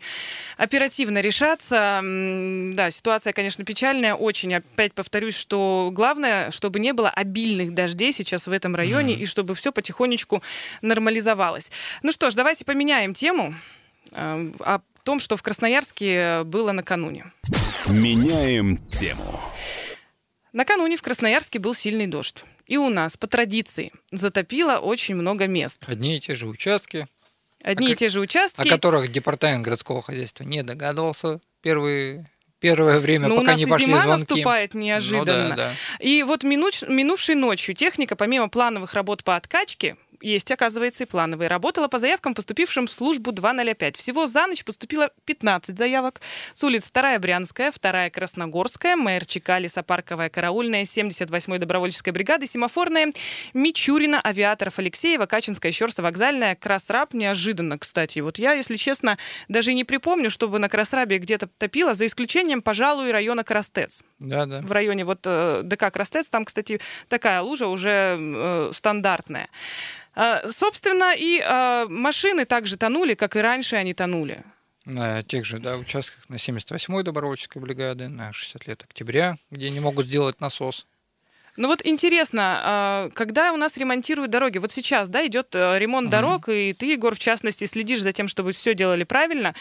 оперативно 0.59 0.82
оперативно 0.83 1.21
решаться. 1.21 2.01
Да, 2.75 2.91
ситуация, 2.91 3.33
конечно, 3.33 3.65
печальная, 3.65 4.15
очень. 4.15 4.55
Опять 4.55 4.95
повторюсь, 4.95 5.37
что 5.37 5.91
главное, 5.93 6.51
чтобы 6.51 6.81
не 6.81 6.93
было 6.93 7.09
обильных 7.09 7.73
дождей 7.73 8.13
сейчас 8.13 8.49
в 8.49 8.53
этом 8.53 8.75
районе, 8.75 9.15
mm-hmm. 9.15 9.21
и 9.21 9.27
чтобы 9.27 9.55
все 9.55 9.71
потихонечку 9.71 10.43
нормализовалось. 10.81 11.71
Ну 12.03 12.11
что 12.11 12.31
ж, 12.31 12.35
давайте 12.35 12.65
поменяем 12.65 13.15
тему 13.15 13.55
э, 14.11 14.53
о 14.59 14.81
том, 15.05 15.21
что 15.21 15.37
в 15.37 15.43
Красноярске 15.43 16.43
было 16.45 16.73
накануне. 16.73 17.27
Меняем 17.89 18.77
тему. 18.89 19.41
Накануне 20.53 20.97
в 20.97 21.03
Красноярске 21.03 21.61
был 21.61 21.75
сильный 21.75 22.09
дождь. 22.09 22.45
И 22.67 22.77
у 22.77 22.89
нас, 22.89 23.17
по 23.17 23.29
традиции, 23.29 23.93
затопило 24.11 24.79
очень 24.79 25.15
много 25.15 25.47
мест. 25.47 25.85
Одни 25.87 26.17
и 26.17 26.21
те 26.21 26.35
же 26.35 26.49
участки. 26.49 27.07
Одни 27.63 27.89
а 27.89 27.93
и 27.93 27.95
те 27.95 28.09
же 28.09 28.21
участки. 28.21 28.67
О 28.67 28.71
которых 28.71 29.11
департамент 29.11 29.65
городского 29.65 30.03
хозяйства 30.03 30.45
не 30.45 30.63
догадывался 30.63 31.41
первые 31.61 32.27
первое 32.59 33.01
время, 33.01 33.27
ну, 33.27 33.41
пока 33.41 33.55
не 33.55 33.67
пошли 33.67 33.87
зима 33.87 34.03
звонки. 34.03 34.21
наступает 34.21 34.73
неожиданно. 34.75 35.49
Ну, 35.49 35.57
да, 35.57 35.57
да. 35.57 35.73
И 35.99 36.23
вот 36.23 36.45
минуч, 36.45 36.83
минувшей 36.83 37.35
ночью 37.35 37.75
техника, 37.75 38.15
помимо 38.15 38.49
плановых 38.49 38.95
работ 38.95 39.25
по 39.25 39.35
откачке, 39.35 39.97
есть, 40.23 40.51
оказывается, 40.51 41.05
и 41.05 41.07
плановые. 41.07 41.49
Работала 41.49 41.89
по 41.89 41.99
заявкам, 41.99 42.35
поступившим 42.35 42.87
в 42.87 42.93
службу 42.93 43.33
205. 43.33 43.97
Всего 43.97 44.27
за 44.27 44.47
ночь 44.47 44.65
поступило 44.65 45.11
15 45.25 45.77
заявок. 45.77 46.21
С 46.55 46.65
улиц 46.65 46.91
2 46.91 47.19
Брянская, 47.19 47.73
2 47.73 48.11
Красногорская, 48.11 48.97
Мэр 48.97 49.27
Чека, 49.27 49.59
Лесопарковая, 49.59 50.29
Караульная, 50.29 50.83
78-й 50.85 51.59
добровольческой 51.59 52.11
бригады, 52.11 52.47
Семафорная, 52.47 53.13
Мичурина, 53.55 54.21
Авиаторов, 54.21 54.79
Алексеева, 54.79 55.27
Качинская, 55.27 55.73
Щерса, 55.73 56.03
Вокзальная, 56.03 56.55
Красраб. 56.55 57.15
Неожиданно, 57.15 57.79
кстати. 57.79 58.21
Вот 58.21 58.39
я, 58.39 58.53
если 58.53 58.77
честно, 58.77 59.19
даже 59.49 59.75
не 59.75 59.85
припомню, 59.85 60.31
чтобы 60.31 60.59
на 60.59 60.69
Красрабе 60.69 61.19
где-то 61.19 61.49
топило, 61.59 61.95
за 61.95 62.07
исключением, 62.07 62.63
пожалуй, 62.63 63.11
района 63.13 63.45
Крастец. 63.45 64.03
Да, 64.19 64.47
да. 64.47 64.61
В 64.63 64.73
районе 64.73 65.05
вот 65.05 65.21
э, 65.25 65.63
ДК 65.65 65.91
Крастец, 65.93 66.29
там, 66.29 66.45
кстати, 66.45 66.81
такая 67.09 67.43
лужа 67.43 67.67
уже 67.67 68.17
э, 68.19 68.71
стандартная. 68.73 69.49
А, 70.15 70.47
собственно, 70.47 71.15
и 71.17 71.41
а, 71.41 71.87
машины 71.89 72.45
также 72.45 72.77
тонули, 72.77 73.15
как 73.15 73.37
и 73.37 73.41
раньше 73.41 73.77
они 73.77 73.95
тонули. 73.95 74.45
На 74.85 75.23
тех 75.23 75.45
же 75.45 75.59
да, 75.59 75.77
участках 75.77 76.29
на 76.29 76.35
78-й 76.35 77.05
добровольческой 77.05 77.59
бригады, 77.59 78.09
на 78.09 78.33
60 78.33 78.67
лет 78.67 78.83
октября, 78.83 79.37
где 79.51 79.71
не 79.71 79.81
могут 79.81 80.07
сделать 80.07 80.41
насос. 80.41 80.87
Ну 81.57 81.69
вот 81.69 81.85
интересно, 81.85 82.61
а, 82.63 83.11
когда 83.15 83.53
у 83.53 83.57
нас 83.57 83.77
ремонтируют 83.77 84.31
дороги, 84.31 84.59
вот 84.59 84.73
сейчас, 84.73 85.11
да, 85.11 85.27
идет 85.27 85.55
э, 85.55 85.79
ремонт 85.79 86.09
mm-hmm. 86.09 86.11
дорог, 86.11 86.49
и 86.49 86.73
ты, 86.73 86.87
Егор, 86.87 87.15
в 87.15 87.19
частности, 87.19 87.67
следишь 87.67 88.01
за 88.01 88.13
тем, 88.13 88.27
чтобы 88.27 88.53
все 88.53 88.75
делали 88.75 89.05
правильно. 89.05 89.55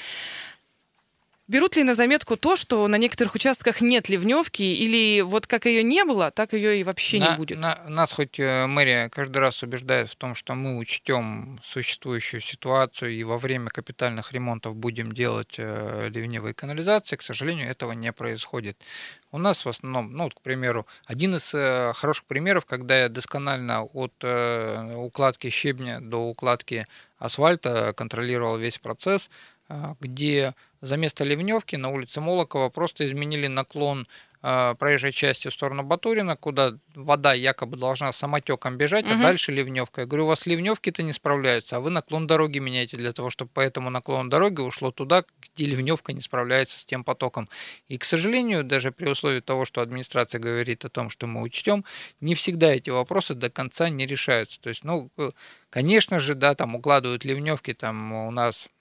Берут 1.51 1.75
ли 1.75 1.83
на 1.83 1.95
заметку 1.95 2.37
то, 2.37 2.55
что 2.55 2.87
на 2.87 2.95
некоторых 2.95 3.35
участках 3.35 3.81
нет 3.81 4.07
ливневки, 4.07 4.63
или 4.63 5.19
вот 5.19 5.47
как 5.47 5.65
ее 5.65 5.83
не 5.83 6.05
было, 6.05 6.31
так 6.31 6.53
ее 6.53 6.79
и 6.79 6.85
вообще 6.85 7.19
на, 7.19 7.31
не 7.31 7.35
будет? 7.35 7.59
На, 7.59 7.77
нас 7.89 8.13
хоть 8.13 8.39
э, 8.39 8.67
мэрия 8.67 9.09
каждый 9.09 9.39
раз 9.39 9.61
убеждает 9.61 10.09
в 10.09 10.15
том, 10.15 10.33
что 10.33 10.55
мы 10.55 10.77
учтем 10.77 11.59
существующую 11.61 12.39
ситуацию 12.39 13.11
и 13.11 13.25
во 13.25 13.37
время 13.37 13.67
капитальных 13.67 14.31
ремонтов 14.31 14.77
будем 14.77 15.11
делать 15.11 15.55
э, 15.57 16.07
ливневые 16.07 16.53
канализации, 16.53 17.17
к 17.17 17.21
сожалению, 17.21 17.69
этого 17.69 17.91
не 17.91 18.13
происходит. 18.13 18.77
У 19.33 19.37
нас 19.37 19.65
в 19.65 19.67
основном, 19.67 20.13
ну, 20.13 20.29
к 20.29 20.39
примеру, 20.39 20.87
один 21.05 21.35
из 21.35 21.53
э, 21.53 21.91
хороших 21.95 22.23
примеров, 22.27 22.65
когда 22.65 22.97
я 22.97 23.09
досконально 23.09 23.83
от 23.83 24.13
э, 24.21 24.95
укладки 24.95 25.49
щебня 25.49 25.99
до 25.99 26.29
укладки 26.29 26.85
асфальта 27.17 27.91
контролировал 27.91 28.57
весь 28.57 28.77
процесс, 28.77 29.29
э, 29.67 29.95
где 29.99 30.53
за 30.81 30.97
место 30.97 31.23
Ливневки 31.23 31.75
на 31.75 31.89
улице 31.89 32.21
Молокова 32.21 32.69
просто 32.69 33.05
изменили 33.05 33.47
наклон 33.47 34.07
э, 34.41 34.75
проезжей 34.79 35.11
части 35.11 35.47
в 35.47 35.53
сторону 35.53 35.83
Батурина, 35.83 36.35
куда 36.35 36.73
вода 36.95 37.33
якобы 37.33 37.77
должна 37.77 38.11
самотеком 38.11 38.77
бежать, 38.77 39.05
угу. 39.05 39.13
а 39.13 39.17
дальше 39.17 39.51
ливневка. 39.51 40.01
Я 40.01 40.07
говорю, 40.07 40.25
у 40.25 40.27
вас 40.27 40.47
ливневки-то 40.47 41.03
не 41.03 41.13
справляются, 41.13 41.77
а 41.77 41.79
вы 41.79 41.91
наклон 41.91 42.25
дороги 42.25 42.57
меняете 42.57 42.97
для 42.97 43.13
того, 43.13 43.29
чтобы 43.29 43.51
по 43.53 43.59
этому 43.59 43.91
наклону 43.91 44.29
дороги 44.29 44.61
ушло 44.61 44.91
туда, 44.91 45.23
где 45.53 45.67
ливневка 45.67 46.13
не 46.13 46.21
справляется 46.21 46.79
с 46.79 46.85
тем 46.85 47.03
потоком. 47.03 47.47
И, 47.87 47.97
к 47.99 48.03
сожалению, 48.03 48.63
даже 48.63 48.91
при 48.91 49.07
условии 49.07 49.39
того, 49.39 49.65
что 49.65 49.81
администрация 49.81 50.39
говорит 50.39 50.83
о 50.83 50.89
том, 50.89 51.11
что 51.11 51.27
мы 51.27 51.41
учтем, 51.41 51.85
не 52.21 52.33
всегда 52.33 52.73
эти 52.73 52.89
вопросы 52.89 53.35
до 53.35 53.51
конца 53.51 53.89
не 53.89 54.07
решаются. 54.07 54.59
То 54.59 54.69
есть, 54.69 54.83
ну, 54.83 55.11
э, 55.17 55.29
конечно 55.69 56.19
же, 56.19 56.33
да, 56.33 56.55
там 56.55 56.75
укладывают 56.75 57.23
ливневки, 57.23 57.73
там 57.73 58.11
у 58.13 58.31
нас 58.31 58.67
а, 58.67 58.80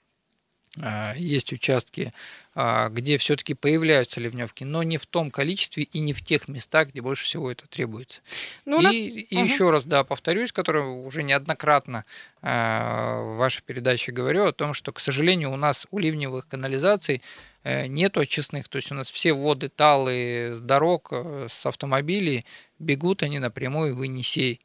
есть 1.17 1.51
участки, 1.51 2.11
а, 2.53 2.89
где 2.89 3.17
все-таки 3.17 3.53
появляются 3.53 4.19
ливневки, 4.19 4.65
но 4.65 4.83
не 4.83 4.97
в 4.97 5.05
том 5.05 5.31
количестве 5.31 5.83
и 5.83 5.99
не 5.99 6.11
в 6.11 6.21
тех 6.21 6.49
местах, 6.49 6.89
где 6.89 7.01
больше 7.01 7.23
всего 7.23 7.49
это 7.49 7.65
требуется. 7.67 8.19
Ну, 8.65 8.81
и 8.81 8.83
нас... 8.83 8.93
и 8.93 9.27
угу. 9.31 9.43
еще 9.43 9.69
раз, 9.69 9.85
да, 9.85 10.03
повторюсь, 10.03 10.51
который 10.51 10.81
уже 10.81 11.23
неоднократно 11.23 12.03
а, 12.41 13.21
в 13.21 13.37
вашей 13.37 13.63
передаче 13.63 14.11
говорю 14.11 14.45
о 14.45 14.51
том, 14.51 14.73
что, 14.73 14.91
к 14.91 14.99
сожалению, 14.99 15.51
у 15.51 15.55
нас 15.55 15.87
у 15.91 15.97
ливневых 15.97 16.45
канализаций 16.47 17.21
э, 17.63 17.87
нету 17.87 18.19
очистных, 18.19 18.67
то 18.67 18.77
есть 18.77 18.91
у 18.91 18.95
нас 18.95 19.09
все 19.09 19.31
воды 19.31 19.69
талы 19.69 20.55
с 20.55 20.59
дорог, 20.59 21.09
э, 21.11 21.47
с 21.49 21.65
автомобилей 21.65 22.45
бегут 22.79 23.23
они 23.23 23.39
напрямую 23.39 23.95
в 23.95 24.03
Енисей. 24.03 24.59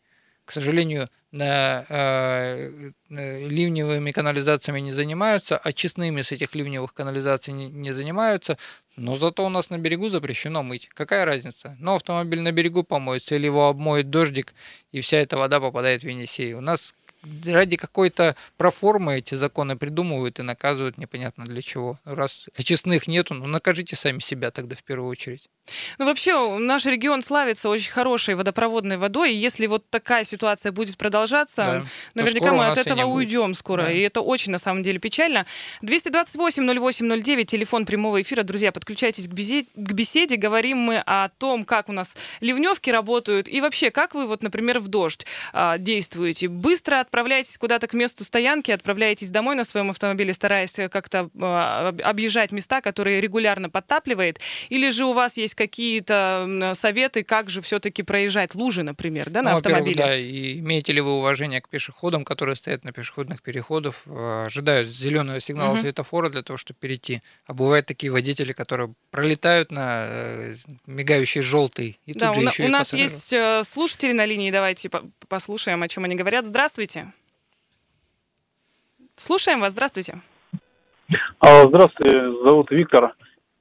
К 0.47 0.53
сожалению, 0.53 1.07
Э, 1.39 2.71
ливневыми 3.09 4.11
канализациями 4.13 4.81
не 4.81 4.93
занимаются, 4.93 5.59
очистными 5.59 6.23
с 6.23 6.33
этих 6.33 6.55
ливневых 6.55 6.95
канализаций 6.95 7.53
не 7.53 7.93
занимаются, 7.93 8.57
но 8.97 9.17
зато 9.17 9.45
у 9.45 9.49
нас 9.49 9.71
на 9.71 9.79
берегу 9.79 10.09
запрещено 10.09 10.63
мыть. 10.63 10.89
Какая 10.95 11.25
разница? 11.25 11.77
Но 11.79 11.97
автомобиль 11.97 12.41
на 12.41 12.53
берегу 12.53 12.85
помоется 12.85 13.35
или 13.35 13.47
его 13.47 13.69
обмоет 13.69 14.11
дождик, 14.11 14.55
и 14.93 15.01
вся 15.01 15.19
эта 15.19 15.37
вода 15.37 15.61
попадает 15.61 16.03
в 16.03 16.09
Енисей. 16.09 16.55
У 16.55 16.61
нас 16.61 16.95
ради 17.45 17.77
какой-то 17.77 18.35
проформы 18.57 19.19
эти 19.19 19.35
законы 19.35 19.77
придумывают 19.77 20.39
и 20.39 20.43
наказывают 20.43 20.97
непонятно 20.97 21.45
для 21.45 21.61
чего. 21.61 21.99
Раз 22.05 22.49
очистных 22.57 23.09
нету, 23.09 23.35
ну 23.35 23.47
накажите 23.47 23.97
сами 23.97 24.21
себя 24.21 24.51
тогда 24.51 24.75
в 24.75 24.83
первую 24.83 25.11
очередь. 25.11 25.49
Ну, 25.98 26.07
вообще, 26.07 26.59
наш 26.59 26.87
регион 26.87 27.22
славится 27.22 27.68
очень 27.68 27.90
хорошей 27.90 28.35
водопроводной 28.35 28.96
водой, 28.96 29.33
и 29.33 29.37
если 29.37 29.66
вот 29.66 29.88
такая 29.90 30.24
ситуация 30.24 30.72
будет 30.72 30.96
продолжаться, 30.96 31.64
да. 31.64 31.85
наверняка 32.14 32.52
мы 32.52 32.66
от 32.66 32.79
этого 32.79 33.05
уйдем 33.05 33.55
скоро, 33.55 33.85
да. 33.85 33.92
и 33.92 34.00
это 34.00 34.20
очень, 34.20 34.52
на 34.52 34.59
самом 34.59 34.83
деле, 34.83 34.98
печально. 34.98 35.46
228-08-09, 35.83 37.44
телефон 37.44 37.87
прямого 37.87 38.20
эфира. 38.20 38.42
Друзья, 38.42 38.72
подключайтесь 38.72 39.26
к 39.29 39.33
беседе, 39.33 39.68
к 39.74 39.92
беседе, 39.92 40.37
говорим 40.37 40.79
мы 40.79 41.02
о 41.05 41.31
том, 41.31 41.64
как 41.64 41.88
у 41.88 41.92
нас 41.92 42.16
ливневки 42.40 42.90
работают, 42.90 43.48
и 43.48 43.61
вообще, 43.61 43.90
как 43.90 44.14
вы, 44.14 44.26
вот, 44.26 44.42
например, 44.42 44.79
в 44.79 44.88
дождь 44.88 45.26
а, 45.52 45.79
действуете. 45.79 46.48
Быстро 46.48 47.00
отправляетесь 47.00 47.59
куда-то 47.59 47.87
к 47.87 47.94
месту 47.94 48.24
стоянки, 48.24 48.70
отправляетесь 48.70 49.31
домой 49.31 49.57
на 49.57 49.64
своем 49.64 49.90
автомобиле, 49.90 50.33
стараясь 50.33 50.74
как-то 50.90 51.31
а, 51.40 51.94
объезжать 52.05 52.52
места, 52.52 52.81
которые 52.81 53.20
регулярно 53.20 53.70
подтапливает, 53.70 54.40
или 54.68 54.90
же 54.90 55.07
у 55.07 55.12
вас 55.12 55.37
есть 55.37 55.56
какие-то 55.57 56.73
советы, 56.75 57.25
как 57.25 57.51
же 57.51 57.61
все-таки 57.61 58.03
проезжать 58.03 58.55
лужи, 58.55 58.83
например, 58.83 59.31
да, 59.31 59.42
на 59.42 59.51
ну, 59.51 59.57
автомобиле? 59.57 59.97
Да, 59.97 60.16
и 60.16 60.61
имеете 60.61 60.92
ли 60.92 61.01
вы 61.01 61.12
уважение 61.12 61.61
к 61.61 61.69
пешеходам, 61.69 62.25
которые 62.25 62.55
стоят 62.55 62.85
на 62.85 62.92
пешеходных 62.92 63.42
переходах, 63.42 63.95
э, 64.07 64.47
ожидают 64.47 64.88
зеленого 64.88 65.40
сигнала 65.40 65.73
угу. 65.73 65.81
светофора 65.81 66.29
для 66.29 66.42
того, 66.42 66.57
чтобы 66.59 66.79
перейти. 66.79 67.21
А 67.47 67.55
бывают 67.55 67.87
такие 67.87 68.12
водители, 68.12 68.53
которые 68.53 68.95
пролетают 69.11 69.73
на 69.73 70.07
э, 70.09 70.55
мигающий 70.87 71.40
желтый 71.40 71.99
и 72.07 72.12
да, 72.12 72.33
тут 72.33 72.37
же 72.37 72.47
у, 72.47 72.51
еще 72.51 72.64
у 72.64 72.69
нас 72.69 72.90
пассажиров. 72.90 73.11
есть 73.11 73.33
э, 73.33 73.62
слушатели 73.64 74.12
на 74.12 74.25
линии, 74.25 74.51
давайте 74.51 74.90
послушаем, 75.29 75.83
о 75.83 75.88
чем 75.88 76.05
они 76.05 76.14
говорят. 76.14 76.47
Здравствуйте. 76.47 77.12
Слушаем 79.16 79.61
вас, 79.61 79.73
здравствуйте. 79.73 80.21
Здравствуйте, 81.40 82.21
зовут 82.45 82.71
Виктор. 82.71 83.14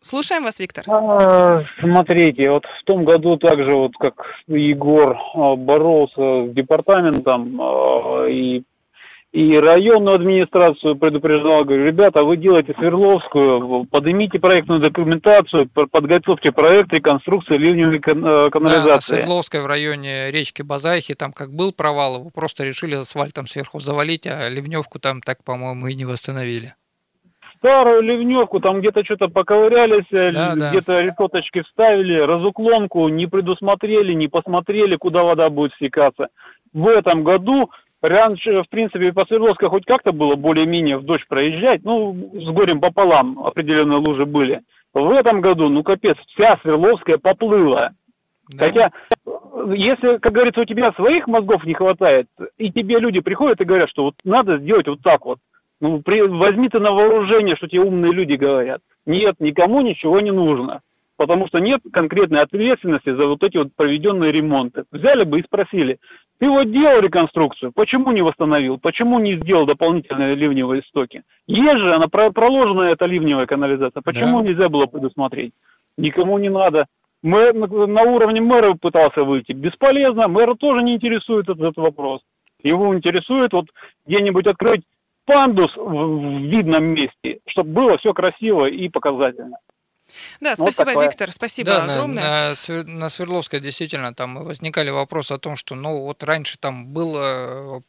Слушаем 0.07 0.43
вас, 0.43 0.59
Виктор. 0.59 0.83
А, 0.87 1.63
смотрите, 1.79 2.51
вот 2.51 2.63
в 2.63 2.83
том 2.85 3.05
году 3.05 3.37
также, 3.37 3.75
вот 3.75 3.93
как 3.99 4.23
Егор 4.45 5.17
а, 5.33 5.55
боролся 5.55 6.45
с 6.45 6.53
департаментом, 6.53 7.59
а, 7.59 8.27
и 8.27 8.61
и 9.31 9.57
районную 9.57 10.15
администрацию 10.15 10.95
предупреждал, 10.95 11.65
говорю, 11.65 11.85
ребята, 11.85 12.23
вы 12.23 12.37
делаете 12.37 12.73
Свердловскую, 12.77 13.85
поднимите 13.91 14.39
проектную 14.39 14.79
документацию, 14.79 15.67
подготовьте 15.67 16.53
проект 16.53 16.93
реконструкции 16.93 17.57
ливневой 17.57 17.97
э, 17.97 18.49
канализации. 18.49 18.87
Да, 18.87 19.01
Свердловская 19.01 19.61
в 19.61 19.65
районе 19.65 20.31
речки 20.31 20.61
Базайхи, 20.61 21.15
там 21.15 21.33
как 21.33 21.51
был 21.51 21.73
провал, 21.73 22.19
его 22.19 22.29
просто 22.29 22.63
решили 22.63 22.95
асфальтом 22.95 23.47
сверху 23.47 23.81
завалить, 23.81 24.25
а 24.25 24.47
ливневку 24.47 24.99
там 24.99 25.19
так, 25.21 25.43
по-моему, 25.43 25.87
и 25.87 25.95
не 25.95 26.05
восстановили 26.05 26.75
старую 27.65 28.01
ливневку, 28.01 28.59
там 28.59 28.79
где-то 28.79 29.03
что-то 29.03 29.27
поковырялись, 29.27 30.05
э, 30.11 30.31
да, 30.31 30.69
где-то 30.69 30.93
да. 30.93 31.01
решеточки 31.01 31.63
вставили, 31.63 32.19
разуклонку 32.19 33.07
не 33.07 33.25
предусмотрели, 33.25 34.13
не 34.13 34.27
посмотрели, 34.27 34.95
куда 34.95 35.23
вода 35.23 35.49
будет 35.49 35.73
стекаться. 35.73 36.27
В 36.73 36.87
этом 36.87 37.23
году 37.23 37.69
Раньше, 38.01 38.61
в 38.61 38.69
принципе, 38.69 39.11
по 39.11 39.25
Свердловской 39.25 39.67
хоть 39.67 39.85
как-то 39.85 40.11
было 40.11 40.35
более-менее 40.35 40.97
в 40.97 41.05
дождь 41.05 41.25
проезжать, 41.27 41.83
ну, 41.83 42.13
с 42.33 42.53
горем 42.53 42.79
пополам 42.79 43.39
определенные 43.43 43.97
лужи 43.97 44.25
были. 44.25 44.61
В 44.93 45.09
этом 45.09 45.41
году, 45.41 45.69
ну, 45.69 45.81
капец, 45.81 46.15
вся 46.27 46.55
Свердловская 46.61 47.17
поплыла. 47.17 47.93
Да. 48.49 48.65
Хотя, 48.65 48.91
если, 49.73 50.17
как 50.17 50.33
говорится, 50.33 50.61
у 50.61 50.65
тебя 50.65 50.93
своих 50.93 51.25
мозгов 51.25 51.63
не 51.65 51.73
хватает, 51.73 52.27
и 52.57 52.71
тебе 52.71 52.99
люди 52.99 53.21
приходят 53.21 53.59
и 53.59 53.65
говорят, 53.65 53.89
что 53.89 54.03
вот 54.03 54.15
надо 54.23 54.59
сделать 54.59 54.87
вот 54.87 55.01
так 55.01 55.25
вот, 55.25 55.39
ну, 55.81 56.01
при, 56.01 56.21
возьми 56.21 56.69
ты 56.69 56.79
на 56.79 56.91
вооружение, 56.91 57.55
что 57.55 57.67
тебе 57.67 57.81
умные 57.81 58.13
люди 58.13 58.37
говорят. 58.37 58.81
Нет, 59.05 59.35
никому 59.39 59.81
ничего 59.81 60.19
не 60.19 60.31
нужно. 60.31 60.81
Потому 61.17 61.47
что 61.47 61.59
нет 61.59 61.79
конкретной 61.93 62.41
ответственности 62.41 63.15
за 63.15 63.27
вот 63.27 63.41
эти 63.43 63.57
вот 63.57 63.73
проведенные 63.75 64.31
ремонты. 64.31 64.83
Взяли 64.91 65.23
бы 65.23 65.39
и 65.39 65.43
спросили, 65.43 65.97
ты 66.39 66.49
вот 66.49 66.69
делал 66.69 66.99
реконструкцию, 66.99 67.71
почему 67.73 68.11
не 68.11 68.21
восстановил, 68.21 68.77
почему 68.77 69.19
не 69.19 69.39
сделал 69.39 69.65
дополнительные 69.65 70.35
ливневые 70.35 70.81
стоки? 70.83 71.23
Есть 71.47 71.77
же 71.77 71.93
она 71.93 72.07
проложена, 72.07 72.83
эта 72.83 73.05
ливневая 73.05 73.45
канализация, 73.45 74.01
почему 74.03 74.41
да. 74.41 74.43
нельзя 74.43 74.67
было 74.67 74.87
предусмотреть? 74.87 75.53
Никому 75.97 76.37
не 76.37 76.49
надо. 76.49 76.87
Мэр, 77.23 77.53
на 77.53 78.03
уровне 78.03 78.41
мэра 78.41 78.73
пытался 78.73 79.23
выйти. 79.23 79.53
Бесполезно, 79.53 80.27
мэра 80.27 80.55
тоже 80.55 80.83
не 80.83 80.95
интересует 80.95 81.47
этот, 81.47 81.61
этот 81.61 81.77
вопрос. 81.77 82.21
Его 82.61 82.93
интересует 82.93 83.53
вот 83.53 83.67
где-нибудь 84.05 84.47
открыть 84.47 84.81
пандус 85.25 85.75
в 85.75 86.39
видном 86.47 86.85
месте, 86.85 87.39
чтобы 87.47 87.71
было 87.71 87.97
все 87.97 88.13
красиво 88.13 88.67
и 88.67 88.89
показательно. 88.89 89.57
Да, 90.39 90.55
спасибо, 90.55 90.91
вот 90.91 91.03
Виктор, 91.03 91.31
спасибо 91.31 91.71
да, 91.71 91.83
огромное. 91.83 92.23
На, 92.23 92.55
на, 92.67 92.83
на 92.83 93.09
Свердловской 93.09 93.59
действительно 93.59 94.13
там 94.13 94.43
возникали 94.45 94.91
вопросы 94.91 95.33
о 95.33 95.39
том, 95.39 95.57
что 95.57 95.75
ну 95.75 96.01
вот 96.01 96.23
раньше 96.23 96.57
там 96.59 96.87
было 96.87 97.83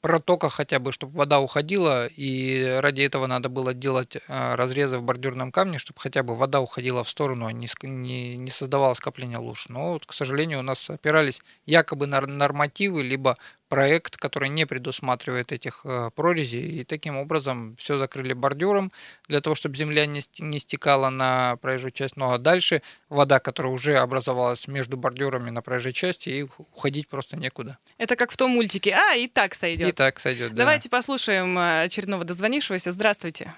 протока 0.00 0.48
хотя 0.48 0.78
бы, 0.78 0.92
чтобы 0.92 1.12
вода 1.12 1.40
уходила, 1.40 2.06
и 2.06 2.78
ради 2.80 3.02
этого 3.02 3.26
надо 3.26 3.48
было 3.48 3.74
делать 3.74 4.16
а, 4.28 4.56
разрезы 4.56 4.98
в 4.98 5.02
бордюрном 5.02 5.52
камне, 5.52 5.78
чтобы 5.78 6.00
хотя 6.00 6.22
бы 6.22 6.34
вода 6.34 6.60
уходила 6.60 7.04
в 7.04 7.10
сторону, 7.10 7.46
а 7.46 7.52
не, 7.52 7.68
не, 7.82 8.36
не 8.36 8.50
создавала 8.50 8.94
скопления 8.94 9.38
луж. 9.38 9.66
Но, 9.68 9.92
вот, 9.92 10.06
к 10.06 10.12
сожалению, 10.12 10.60
у 10.60 10.62
нас 10.62 10.88
опирались 10.88 11.42
якобы 11.66 12.06
на 12.06 12.20
нормативы, 12.20 13.02
либо 13.02 13.36
проект, 13.68 14.16
который 14.16 14.48
не 14.48 14.66
предусматривает 14.66 15.52
этих 15.52 15.80
э, 15.84 16.10
прорезей, 16.14 16.80
и 16.80 16.84
таким 16.84 17.16
образом 17.16 17.76
все 17.76 17.98
закрыли 17.98 18.32
бордюром 18.32 18.92
для 19.28 19.40
того, 19.40 19.56
чтобы 19.56 19.76
земля 19.76 20.06
не, 20.06 20.20
стекала 20.58 21.10
на 21.10 21.56
проезжую 21.56 21.90
часть, 21.90 22.16
но 22.16 22.28
ну, 22.28 22.34
а 22.34 22.38
дальше 22.38 22.82
вода, 23.08 23.38
которая 23.38 23.72
уже 23.72 23.98
образовалась 23.98 24.68
между 24.68 24.96
бордюрами 24.96 25.50
на 25.50 25.62
проезжей 25.62 25.92
части, 25.92 26.28
и 26.28 26.42
уходить 26.42 27.08
просто 27.08 27.36
некуда. 27.36 27.78
Это 27.98 28.16
как 28.16 28.30
в 28.30 28.36
том 28.36 28.52
мультике. 28.52 28.92
А, 28.92 29.14
и 29.14 29.28
так 29.28 29.54
сойдет. 29.54 29.88
И 29.88 29.92
так 29.92 30.18
сойдет, 30.20 30.50
да. 30.50 30.58
Давайте 30.58 30.88
послушаем 30.88 31.58
э, 31.58 31.82
очередного 31.82 32.24
дозвонившегося. 32.24 32.92
Здравствуйте. 32.92 33.54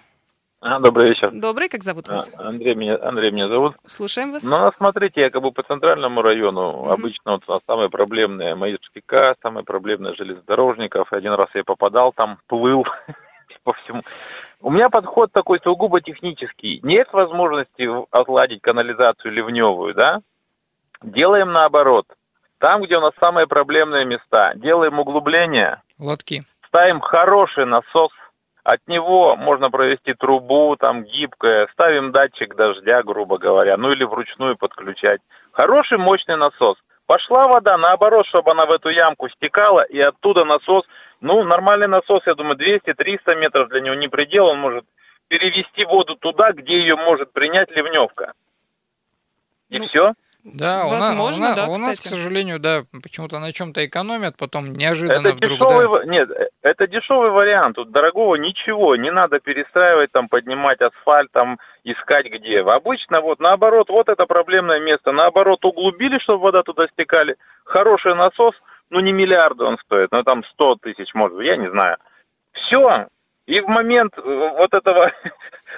А, 0.60 0.80
добрый 0.80 1.10
вечер. 1.10 1.30
Добрый, 1.32 1.68
как 1.68 1.84
зовут 1.84 2.08
вас? 2.08 2.32
А, 2.36 2.48
Андрей 2.48 2.74
меня, 2.74 2.98
Андрей 3.00 3.30
меня 3.30 3.48
зовут. 3.48 3.76
Слушаем 3.86 4.32
вас. 4.32 4.42
Ну, 4.42 4.56
а 4.56 4.72
смотрите, 4.76 5.20
я 5.20 5.30
как 5.30 5.40
бы 5.40 5.52
по 5.52 5.62
центральному 5.62 6.20
району, 6.20 6.70
угу. 6.70 6.90
обычно 6.90 7.38
вот 7.46 7.62
самые 7.64 7.88
проблемные 7.90 8.56
К, 9.06 9.36
самые 9.40 9.64
проблемные 9.64 10.14
железнодорожников. 10.14 11.12
Один 11.12 11.32
раз 11.34 11.46
я 11.54 11.62
попадал 11.62 12.12
там, 12.12 12.38
плыл 12.48 12.84
по 13.62 13.72
всему. 13.74 14.02
У 14.60 14.70
меня 14.70 14.88
подход 14.90 15.30
такой 15.30 15.60
сугубо 15.62 16.00
технический. 16.00 16.80
Нет 16.82 17.06
возможности 17.12 17.88
отладить 18.10 18.60
канализацию 18.60 19.32
ливневую, 19.32 19.94
да? 19.94 20.18
Делаем 21.02 21.52
наоборот. 21.52 22.06
Там, 22.58 22.82
где 22.82 22.96
у 22.96 23.00
нас 23.00 23.12
самые 23.20 23.46
проблемные 23.46 24.04
места, 24.04 24.54
делаем 24.56 24.98
углубления. 24.98 25.84
Лотки. 26.00 26.42
Ставим 26.66 26.98
хороший 26.98 27.64
насос– 27.64 28.10
от 28.68 28.87
него 28.87 29.35
можно 29.37 29.70
провести 29.70 30.12
трубу, 30.12 30.76
там 30.76 31.04
гибкая, 31.04 31.68
ставим 31.72 32.12
датчик 32.12 32.54
дождя, 32.54 33.02
грубо 33.02 33.38
говоря, 33.38 33.78
ну 33.78 33.92
или 33.92 34.04
вручную 34.04 34.59
подключать. 34.59 35.22
Хороший 35.52 35.96
мощный 35.96 36.37
насос. 36.37 36.76
Пошла 37.07 37.44
вода, 37.44 37.78
наоборот, 37.78 38.26
чтобы 38.26 38.50
она 38.50 38.66
в 38.66 38.70
эту 38.70 38.90
ямку 38.90 39.31
стекала, 39.31 39.81
и 39.81 39.98
оттуда 39.98 40.44
насос, 40.44 40.85
ну, 41.22 41.42
нормальный 41.44 41.88
насос, 41.88 42.20
я 42.26 42.35
думаю, 42.35 42.59
200-300 42.59 43.37
метров 43.37 43.70
для 43.70 43.81
него 43.81 43.94
не 43.94 44.09
предел, 44.09 44.48
он 44.48 44.59
может 44.59 44.85
перевести 45.28 45.87
воду 45.87 46.16
туда, 46.16 46.52
где 46.52 46.78
ее 46.78 46.96
может 46.96 47.33
принять 47.33 47.70
ливневка. 47.70 48.35
И 49.70 49.78
ну, 49.78 49.87
все. 49.87 50.12
Да, 50.54 50.84
Возможно, 50.87 51.22
у 51.22 51.48
нас, 51.48 51.56
да, 51.56 51.66
у 51.66 51.78
нас, 51.78 52.00
к 52.00 52.02
сожалению, 52.02 52.58
да, 52.58 52.84
почему-то 53.02 53.38
на 53.38 53.52
чем-то 53.52 53.84
экономят, 53.84 54.37
потом 54.37 54.72
неожиданно 54.72 55.28
это 55.28 55.37
вдруг, 55.37 55.58
дешевый, 55.58 56.00
да. 56.00 56.11
Нет, 56.11 56.30
это 56.62 56.87
дешевый 56.87 57.30
вариант. 57.30 57.76
Тут 57.76 57.90
дорогого 57.90 58.37
ничего, 58.37 58.96
не 58.96 59.11
надо 59.11 59.40
перестраивать, 59.40 60.12
там, 60.12 60.28
поднимать 60.28 60.80
асфальт, 60.80 61.30
там, 61.32 61.58
искать 61.84 62.26
где. 62.26 62.56
Обычно 62.58 63.20
вот 63.20 63.40
наоборот, 63.40 63.88
вот 63.88 64.08
это 64.08 64.26
проблемное 64.26 64.80
место. 64.80 65.12
Наоборот, 65.12 65.64
углубили, 65.64 66.18
чтобы 66.18 66.44
вода 66.44 66.62
туда 66.62 66.87
стекали. 66.88 67.37
Хороший 67.64 68.14
насос, 68.14 68.54
ну 68.90 69.00
не 69.00 69.12
миллиарды 69.12 69.64
он 69.64 69.78
стоит, 69.84 70.11
но 70.12 70.22
там 70.22 70.44
100 70.44 70.76
тысяч, 70.76 71.12
может, 71.14 71.40
я 71.40 71.56
не 71.56 71.70
знаю. 71.70 71.96
Все, 72.52 73.06
и 73.46 73.61
в 73.61 73.66
момент 73.68 74.12
э, 74.18 74.20
вот 74.22 74.74
этого 74.74 75.11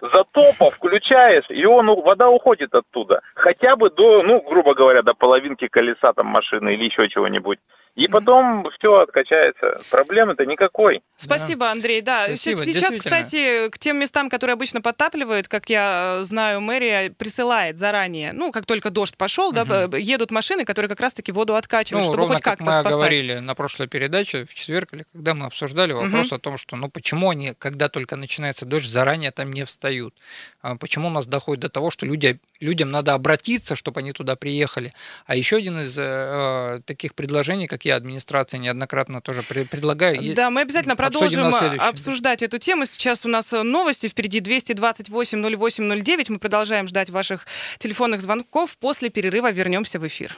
затопа 0.01 0.71
включаешь, 0.71 1.45
и 1.49 1.65
он, 1.65 1.87
вода 1.87 2.29
уходит 2.29 2.75
оттуда. 2.75 3.21
Хотя 3.35 3.77
бы 3.77 3.91
до, 3.91 4.23
ну, 4.23 4.41
грубо 4.43 4.75
говоря, 4.75 5.03
до 5.03 5.15
половинки 5.15 5.69
колеса 5.69 6.13
там 6.13 6.27
машины 6.27 6.75
или 6.75 6.85
еще 6.85 7.09
чего-нибудь. 7.09 7.59
И 7.97 8.07
потом 8.09 8.67
все 8.79 8.93
откачается. 9.01 9.73
Проблемы-то 9.91 10.47
никакой. 10.47 11.03
Спасибо, 11.17 11.71
Андрей. 11.71 12.01
Да, 12.01 12.27
Спасибо, 12.27 12.65
сейчас, 12.65 12.95
кстати, 12.95 13.69
к 13.69 13.79
тем 13.79 13.99
местам, 13.99 14.31
которые 14.31 14.55
обычно 14.55 14.81
подтапливают, 14.81 15.49
как 15.49 15.69
я 15.69 16.19
э, 16.21 16.25
знаю, 16.25 16.61
мэрия 16.61 17.11
присылает 17.11 17.79
заранее, 17.79 18.33
ну, 18.33 18.53
как 18.53 18.65
только 18.65 18.91
дождь 18.91 19.17
пошел, 19.17 19.49
угу. 19.49 19.65
да, 19.65 19.89
едут 19.99 20.31
машины, 20.31 20.65
которые 20.65 20.89
как 20.89 21.01
раз-таки 21.01 21.33
воду 21.33 21.57
откачивают, 21.57 22.07
ну, 22.07 22.13
чтобы 22.13 22.29
хоть 22.29 22.41
как-то 22.41 22.65
мы 22.65 22.73
спасать. 22.73 22.93
говорили 22.93 23.35
на 23.41 23.55
прошлой 23.55 23.89
передаче 23.89 24.47
в 24.47 24.55
четверг, 24.55 24.91
или 24.93 25.05
когда 25.13 25.35
мы 25.35 25.47
обсуждали 25.47 25.93
вопрос 25.93 26.29
угу. 26.29 26.37
о 26.37 26.39
том, 26.39 26.59
что, 26.59 26.77
ну, 26.77 26.89
почему 26.89 27.31
они, 27.31 27.55
когда 27.59 27.89
только 27.89 28.17
начинается 28.17 28.67
дождь, 28.67 28.89
заранее 28.89 29.33
там 29.33 29.53
не 29.53 29.65
встают? 29.65 29.80
А 30.63 30.77
почему 30.77 31.09
у 31.09 31.11
нас 31.11 31.27
доходит 31.27 31.61
до 31.61 31.69
того, 31.69 31.91
что 31.91 32.07
люди, 32.07 32.41
людям 32.61 32.91
надо 32.91 33.15
обратиться, 33.15 33.77
чтобы 33.77 34.01
они 34.01 34.13
туда 34.13 34.37
приехали? 34.37 34.93
А 35.27 35.37
еще 35.37 35.57
один 35.57 35.81
из 35.81 35.97
э, 35.97 36.83
таких 36.85 37.15
предложений, 37.15 37.67
как 37.67 37.85
я 37.85 37.97
администрации 37.97 38.59
неоднократно 38.59 39.21
тоже 39.21 39.43
предлагаю. 39.43 40.35
Да, 40.35 40.51
мы 40.51 40.63
обязательно 40.63 40.97
продолжим 40.97 41.53
обсуждать 41.79 42.43
эту 42.43 42.59
тему. 42.59 42.87
Сейчас 42.87 43.25
у 43.25 43.29
нас 43.29 43.53
новости 43.53 44.09
впереди 44.09 44.41
228 44.41 45.57
08 45.57 46.03
09. 46.03 46.31
Мы 46.31 46.39
продолжаем 46.39 46.87
ждать 46.87 47.11
ваших 47.11 47.47
телефонных 47.79 48.21
звонков. 48.21 48.77
После 48.79 49.11
перерыва 49.11 49.51
вернемся 49.51 49.99
в 49.99 50.07
эфир. 50.07 50.37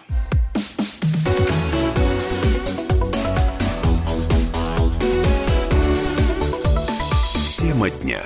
Тема 7.73 7.91
дня. 7.91 8.21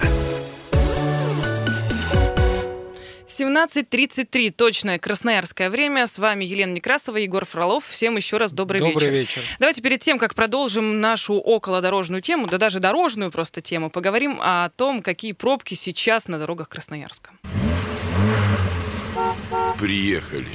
17.33, 3.38 4.51
точное 4.51 4.99
красноярское 4.99 5.68
время. 5.68 6.07
С 6.07 6.18
вами 6.18 6.46
Елена 6.46 6.72
Некрасова, 6.72 7.18
Егор 7.18 7.44
Фролов. 7.44 7.87
Всем 7.87 8.16
еще 8.16 8.38
раз 8.38 8.55
добрый, 8.55 8.81
добрый 8.81 9.11
вечер. 9.11 9.40
вечер. 9.40 9.42
Давайте 9.59 9.83
перед 9.83 10.01
тем, 10.01 10.18
как 10.18 10.35
продолжим 10.35 11.03
нашу 11.03 11.35
околодорожную 11.35 12.22
тему, 12.22 12.46
да 12.46 12.57
даже 12.57 12.81
дорожную 12.81 13.31
просто 13.31 13.61
тему, 13.61 13.90
поговорим 13.90 14.38
о 14.40 14.70
том, 14.70 15.03
какие 15.03 15.33
пробки 15.33 15.75
сейчас 15.75 16.29
на 16.29 16.38
дорогах 16.38 16.70
Красноярска. 16.70 17.31
Приехали. 19.79 20.46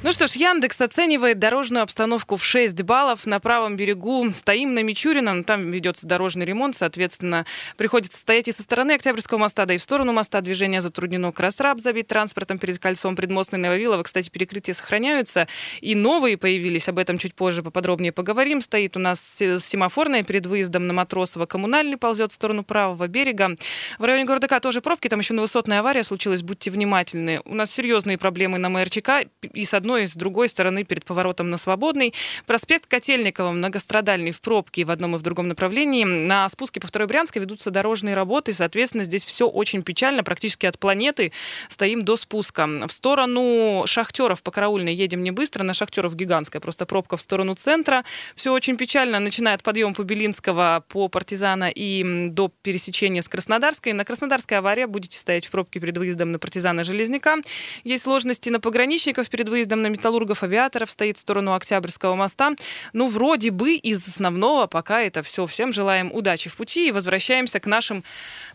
Ну 0.00 0.12
что 0.12 0.28
ж, 0.28 0.34
Яндекс 0.34 0.80
оценивает 0.80 1.40
дорожную 1.40 1.82
обстановку 1.82 2.36
в 2.36 2.44
6 2.44 2.82
баллов. 2.82 3.26
На 3.26 3.40
правом 3.40 3.76
берегу 3.76 4.30
стоим 4.30 4.74
на 4.74 4.84
Мичурина, 4.84 5.42
там 5.42 5.72
ведется 5.72 6.06
дорожный 6.06 6.46
ремонт, 6.46 6.76
соответственно, 6.76 7.46
приходится 7.76 8.16
стоять 8.16 8.46
и 8.46 8.52
со 8.52 8.62
стороны 8.62 8.92
Октябрьского 8.92 9.38
моста, 9.38 9.66
да 9.66 9.74
и 9.74 9.78
в 9.78 9.82
сторону 9.82 10.12
моста 10.12 10.40
движение 10.40 10.82
затруднено. 10.82 11.32
Красраб 11.32 11.80
забит 11.80 12.06
транспортом 12.06 12.60
перед 12.60 12.78
кольцом 12.78 13.16
предмостной 13.16 13.60
Нововилова. 13.60 14.04
Кстати, 14.04 14.30
перекрытия 14.30 14.72
сохраняются, 14.72 15.48
и 15.80 15.96
новые 15.96 16.36
появились, 16.36 16.88
об 16.88 17.00
этом 17.00 17.18
чуть 17.18 17.34
позже 17.34 17.64
поподробнее 17.64 18.12
поговорим. 18.12 18.62
Стоит 18.62 18.96
у 18.96 19.00
нас 19.00 19.20
семафорная 19.20 20.22
перед 20.22 20.46
выездом 20.46 20.86
на 20.86 20.92
Матросово, 20.92 21.46
коммунальный 21.46 21.96
ползет 21.96 22.30
в 22.30 22.36
сторону 22.36 22.62
правого 22.62 23.08
берега. 23.08 23.56
В 23.98 24.04
районе 24.04 24.26
города 24.26 24.46
К 24.46 24.60
тоже 24.60 24.80
пробки, 24.80 25.08
там 25.08 25.18
еще 25.18 25.34
на 25.34 25.42
высотная 25.42 25.80
авария 25.80 26.04
случилась, 26.04 26.42
будьте 26.42 26.70
внимательны. 26.70 27.40
У 27.44 27.56
нас 27.56 27.72
серьезные 27.72 28.16
проблемы 28.16 28.58
на 28.58 28.68
МРЧК, 28.68 29.26
и 29.42 29.64
с 29.64 29.74
одной 29.74 29.87
одной 29.88 30.06
с 30.06 30.12
другой 30.12 30.50
стороны 30.50 30.84
перед 30.84 31.06
поворотом 31.06 31.48
на 31.48 31.56
Свободный. 31.56 32.12
Проспект 32.44 32.86
Котельникова 32.86 33.52
многострадальный 33.52 34.32
в 34.32 34.42
пробке 34.42 34.84
в 34.84 34.90
одном 34.90 35.16
и 35.16 35.18
в 35.18 35.22
другом 35.22 35.48
направлении. 35.48 36.04
На 36.04 36.46
спуске 36.50 36.78
по 36.78 36.86
второй 36.86 37.08
Брянской 37.08 37.40
ведутся 37.40 37.70
дорожные 37.70 38.14
работы. 38.14 38.52
Соответственно, 38.52 39.04
здесь 39.04 39.24
все 39.24 39.48
очень 39.48 39.82
печально. 39.82 40.22
Практически 40.22 40.66
от 40.66 40.78
планеты 40.78 41.32
стоим 41.70 42.04
до 42.04 42.16
спуска. 42.16 42.68
В 42.86 42.92
сторону 42.92 43.84
шахтеров 43.86 44.42
по 44.42 44.50
караульной 44.50 44.94
едем 44.94 45.22
не 45.22 45.30
быстро. 45.30 45.64
На 45.64 45.72
шахтеров 45.72 46.14
гигантская 46.14 46.60
просто 46.60 46.84
пробка 46.84 47.16
в 47.16 47.22
сторону 47.22 47.54
центра. 47.54 48.04
Все 48.36 48.52
очень 48.52 48.76
печально. 48.76 49.20
Начиная 49.20 49.54
от 49.54 49.62
подъема 49.62 49.94
по 49.94 50.02
Белинского 50.02 50.84
по 50.88 51.08
Партизана 51.08 51.70
и 51.70 52.28
до 52.28 52.52
пересечения 52.60 53.22
с 53.22 53.28
Краснодарской. 53.28 53.94
На 53.94 54.04
Краснодарской 54.04 54.58
авария. 54.58 54.86
Будете 54.86 55.18
стоять 55.18 55.46
в 55.46 55.50
пробке 55.50 55.80
перед 55.80 55.96
выездом 55.96 56.30
на 56.30 56.38
Партизана 56.38 56.84
Железняка. 56.84 57.36
Есть 57.84 58.04
сложности 58.04 58.50
на 58.50 58.60
пограничников 58.60 59.30
перед 59.30 59.48
выездом 59.48 59.77
на 59.82 59.88
металлургов, 59.88 60.42
авиаторов 60.42 60.90
стоит 60.90 61.16
в 61.16 61.20
сторону 61.20 61.54
Октябрьского 61.54 62.14
моста. 62.14 62.52
Ну, 62.92 63.08
вроде 63.08 63.50
бы 63.50 63.74
из 63.74 64.06
основного 64.06 64.66
пока 64.66 65.00
это 65.02 65.22
все. 65.22 65.46
Всем 65.46 65.72
желаем 65.72 66.10
удачи 66.12 66.48
в 66.48 66.56
пути 66.56 66.88
и 66.88 66.92
возвращаемся 66.92 67.60
к 67.60 67.66
нашим 67.66 68.04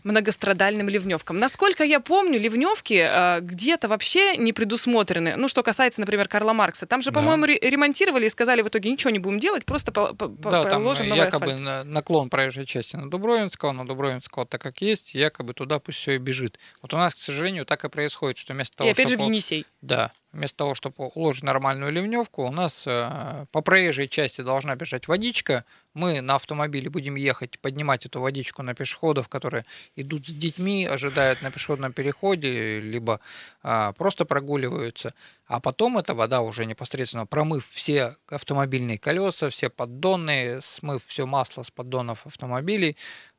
многострадальным 0.02 0.88
ливневкам. 0.88 1.38
Насколько 1.38 1.84
я 1.84 2.00
помню, 2.00 2.38
ливневки 2.38 3.06
э, 3.06 3.40
где-то 3.40 3.88
вообще 3.88 4.36
не 4.36 4.52
предусмотрены. 4.52 5.36
Ну, 5.36 5.48
что 5.48 5.62
касается, 5.62 6.00
например, 6.00 6.28
Карла 6.28 6.52
Маркса. 6.52 6.86
Там 6.86 7.02
же, 7.02 7.10
да. 7.10 7.20
по-моему, 7.20 7.46
ремонтировали 7.46 8.26
и 8.26 8.28
сказали 8.28 8.62
в 8.62 8.68
итоге 8.68 8.90
ничего 8.90 9.10
не 9.10 9.18
будем 9.18 9.38
делать, 9.38 9.64
просто 9.64 9.92
по 9.92 10.14
по 10.14 10.50
да, 10.50 10.64
положим 10.64 11.08
там 11.08 11.18
якобы 11.18 11.52
асфальт. 11.52 11.86
наклон 11.86 12.30
проезжей 12.30 12.66
части 12.66 12.96
на 12.96 13.10
Дубровинского, 13.10 13.72
на 13.72 13.86
Дубровинского 13.86 14.46
так 14.46 14.60
как 14.60 14.80
есть, 14.80 15.14
якобы 15.14 15.54
туда 15.54 15.78
пусть 15.78 15.98
все 15.98 16.12
и 16.12 16.18
бежит. 16.18 16.58
Вот 16.82 16.94
у 16.94 16.96
нас, 16.96 17.14
к 17.14 17.18
сожалению, 17.18 17.64
так 17.66 17.84
и 17.84 17.88
происходит, 17.88 18.38
что 18.38 18.52
вместо 18.52 18.76
того, 18.76 18.88
И 18.88 18.92
опять 18.92 19.08
же 19.08 19.16
в 19.16 19.20
Енисей. 19.20 19.66
Да, 19.80 20.10
вместо 20.34 20.58
того, 20.58 20.74
чтобы 20.74 21.06
уложить 21.14 21.44
нормальную 21.44 21.92
ливневку, 21.92 22.44
у 22.44 22.50
нас 22.50 22.84
э, 22.86 23.46
по 23.52 23.60
проезжей 23.62 24.08
части 24.08 24.42
должна 24.42 24.74
бежать 24.76 25.08
водичка. 25.08 25.64
Мы 25.94 26.20
на 26.20 26.34
автомобиле 26.34 26.90
будем 26.90 27.14
ехать, 27.14 27.58
поднимать 27.60 28.04
эту 28.04 28.20
водичку 28.20 28.62
на 28.62 28.74
пешеходов, 28.74 29.28
которые 29.28 29.64
идут 29.94 30.26
с 30.26 30.32
детьми, 30.32 30.84
ожидают 30.84 31.40
на 31.40 31.50
пешеходном 31.50 31.92
переходе, 31.92 32.80
либо 32.80 33.20
а, 33.62 33.92
просто 33.92 34.24
прогуливаются. 34.24 35.14
А 35.46 35.60
потом 35.60 35.98
эта 35.98 36.14
вода 36.14 36.40
уже 36.40 36.66
непосредственно 36.66 37.26
промыв 37.26 37.68
все 37.70 38.16
автомобильные 38.28 38.98
колеса, 38.98 39.50
все 39.50 39.70
поддоны, 39.70 40.60
смыв 40.62 41.04
все 41.06 41.26
масло 41.26 41.62
с 41.62 41.70
поддонов 41.70 42.26
автомобилей, 42.26 42.96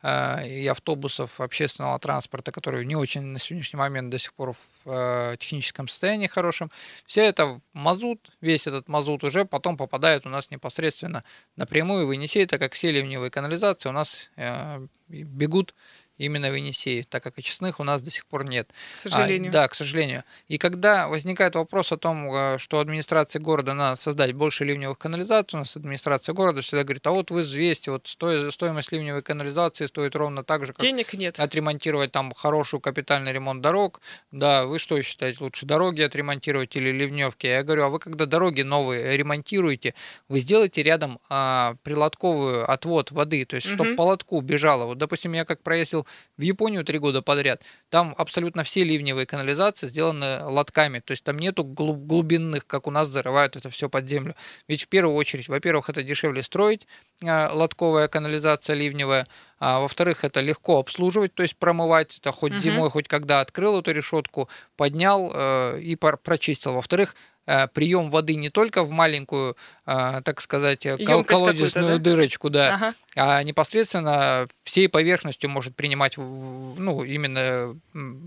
Э, 0.08 0.48
и 0.48 0.68
автобусов 0.68 1.42
общественного 1.42 1.98
транспорта, 1.98 2.52
которые 2.52 2.86
не 2.86 2.96
очень 2.96 3.24
на 3.24 3.40
сегодняшний 3.40 3.80
момент 3.80 4.12
до 4.12 4.20
сих 4.20 4.36
пор 4.36 4.54
в 4.54 4.60
э, 4.86 5.36
техническом 5.40 5.88
состоянии 5.88 6.28
хорошем. 6.28 6.70
Все 7.08 7.26
это 7.26 7.60
мазут, 7.74 8.32
весь 8.40 8.68
этот 8.68 8.88
мазут 8.88 9.24
уже 9.24 9.46
потом 9.46 9.78
попадает 9.78 10.28
у 10.28 10.30
нас 10.30 10.52
непосредственно 10.52 11.24
напрямую 11.56 12.06
в 12.06 12.12
Енисей, 12.12 12.45
так 12.48 12.60
как 12.60 12.74
все 12.74 12.92
ливневые 12.92 13.32
канализации 13.32 13.90
у 13.90 13.92
нас 13.92 14.30
э, 14.36 14.86
бегут 15.08 15.74
именно 16.18 16.50
в 16.50 16.56
Енисее, 16.56 17.04
так 17.04 17.24
как 17.24 17.38
очистных 17.38 17.80
у 17.80 17.84
нас 17.84 18.02
до 18.02 18.12
сих 18.12 18.26
пор 18.26 18.46
нет. 18.46 18.70
К 18.94 18.98
сожалению. 18.98 19.50
А, 19.50 19.54
да, 19.54 19.68
к 19.68 19.76
сожалению. 19.76 20.24
И 20.48 20.58
когда 20.58 21.08
возникает 21.08 21.56
вопрос 21.56 21.92
о 21.92 21.98
том, 21.98 22.34
э, 22.34 22.58
что 22.58 22.80
администрации 22.80 23.40
города 23.40 23.74
надо 23.74 23.96
создать 24.00 24.34
больше 24.34 24.66
ливневых 24.66 24.98
канализаций, 24.98 25.58
у 25.58 25.60
нас 25.62 25.76
администрация 25.76 26.34
города 26.34 26.62
всегда 26.62 26.84
говорит, 26.84 27.06
а 27.08 27.12
вот 27.12 27.32
вы 27.32 27.42
взвесьте, 27.42 27.92
вот 27.92 28.08
стоимость 28.08 28.92
ливневой 28.92 29.22
канализации 29.22 29.86
стоит 29.88 30.16
ровно 30.16 30.44
так 30.44 30.66
же, 30.66 30.74
как 30.74 30.82
Денег 30.82 31.14
нет. 31.14 31.40
отремонтировать 31.40 32.12
там 32.12 32.34
хороший 32.34 32.80
капитальный 32.80 33.32
ремонт 33.32 33.62
дорог. 33.62 34.02
Да, 34.32 34.66
вы 34.66 34.80
что 34.80 35.02
считаете, 35.02 35.40
лучше 35.42 35.66
дороги 35.66 36.02
отремонтировать 36.02 36.76
или 36.76 36.92
ливневки? 36.92 37.48
Я 37.48 37.64
говорю, 37.64 37.84
а 37.84 37.90
вы 37.90 38.00
когда 38.00 38.26
дороги 38.26 38.62
новые 38.62 39.18
ремонтируете, 39.18 39.94
вы 40.30 40.40
сделаете 40.40 40.84
рядом 40.84 41.20
а, 41.30 41.76
прилотковую 41.84 42.70
отвод 42.70 43.12
воды, 43.12 43.46
то 43.46 43.56
есть 43.56 43.68
чтобы 43.68 43.92
угу. 43.92 43.98
по 43.98 44.02
лотку 44.04 44.42
бежало. 44.42 44.86
Вот, 44.86 44.98
допустим, 44.98 45.34
я 45.34 45.46
как 45.46 45.62
проездил 45.62 46.05
в 46.38 46.42
Японию 46.42 46.84
три 46.84 47.00
года 47.00 47.22
подряд, 47.22 47.62
там 47.90 48.14
абсолютно 48.18 48.64
все 48.64 48.84
ливневые 48.84 49.26
канализации 49.26 49.88
сделаны 49.88 50.44
лотками, 50.46 51.00
то 51.00 51.12
есть 51.12 51.24
там 51.24 51.38
нету 51.38 51.64
глубинных, 51.64 52.68
как 52.68 52.88
у 52.88 52.92
нас 52.92 53.08
зарывают 53.08 53.56
это 53.56 53.70
все 53.70 53.90
под 53.90 54.08
землю. 54.08 54.36
Ведь 54.68 54.84
в 54.84 54.88
первую 54.88 55.16
очередь, 55.16 55.48
во-первых, 55.48 55.90
это 55.90 56.04
дешевле 56.04 56.44
строить, 56.44 56.88
а, 57.24 57.52
лотковая 57.54 58.08
канализация 58.08 58.76
ливневая, 58.76 59.28
а 59.60 59.80
во-вторых, 59.80 60.24
это 60.24 60.42
легко 60.42 60.80
обслуживать, 60.80 61.34
то 61.34 61.44
есть 61.44 61.56
промывать, 61.56 62.18
это 62.18 62.32
хоть 62.32 62.52
угу. 62.52 62.60
зимой, 62.60 62.90
хоть 62.90 63.08
когда 63.08 63.40
открыл 63.40 63.80
эту 63.80 63.92
решетку, 63.92 64.50
поднял 64.76 65.32
э, 65.34 65.80
и 65.82 65.96
прочистил. 65.96 66.74
Во-вторых, 66.74 67.16
э, 67.46 67.68
прием 67.70 68.10
воды 68.10 68.36
не 68.36 68.50
только 68.50 68.84
в 68.84 68.92
маленькую, 68.92 69.52
э, 69.52 69.56
так 69.86 70.42
сказать, 70.42 70.86
Емкость 70.86 71.28
колодезную 71.28 71.88
да? 71.88 71.98
дырочку, 71.98 72.50
да, 72.50 72.74
ага 72.76 72.94
а 73.16 73.42
непосредственно 73.44 74.48
всей 74.64 74.90
поверхностью 74.90 75.50
может 75.50 75.76
принимать 75.76 76.18
ну, 76.18 77.04
именно 77.04 77.80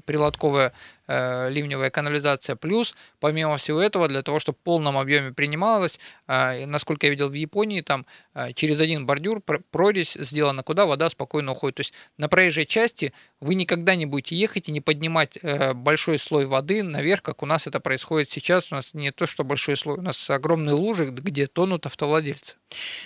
прилотковая 0.06 0.72
э, 1.06 1.50
ливневая 1.50 1.90
канализация. 1.90 2.56
Плюс, 2.56 2.94
помимо 3.20 3.58
всего 3.58 3.82
этого, 3.82 4.08
для 4.08 4.22
того, 4.22 4.40
чтобы 4.40 4.56
в 4.58 4.64
полном 4.64 4.96
объеме 4.96 5.32
принималось, 5.32 6.00
э, 6.26 6.64
насколько 6.64 7.06
я 7.06 7.10
видел 7.10 7.28
в 7.28 7.34
Японии, 7.34 7.82
там 7.82 8.06
э, 8.34 8.54
через 8.54 8.80
один 8.80 9.04
бордюр 9.04 9.42
прорезь 9.70 10.14
сделана, 10.14 10.62
куда 10.62 10.86
вода 10.86 11.10
спокойно 11.10 11.52
уходит. 11.52 11.76
То 11.76 11.80
есть 11.80 11.92
на 12.16 12.30
проезжей 12.30 12.64
части 12.64 13.12
вы 13.40 13.56
никогда 13.56 13.94
не 13.94 14.06
будете 14.06 14.36
ехать 14.36 14.70
и 14.70 14.72
не 14.72 14.80
поднимать 14.80 15.38
э, 15.42 15.74
большой 15.74 16.18
слой 16.18 16.46
воды 16.46 16.82
наверх, 16.82 17.22
как 17.22 17.42
у 17.42 17.46
нас 17.46 17.66
это 17.66 17.78
происходит 17.78 18.30
сейчас. 18.30 18.72
У 18.72 18.74
нас 18.74 18.94
не 18.94 19.12
то, 19.12 19.26
что 19.26 19.44
большой 19.44 19.76
слой, 19.76 19.98
у 19.98 20.02
нас 20.02 20.30
огромные 20.30 20.74
лужи, 20.74 21.10
где 21.10 21.46
тонут 21.48 21.86
автовладельцы. 21.86 22.56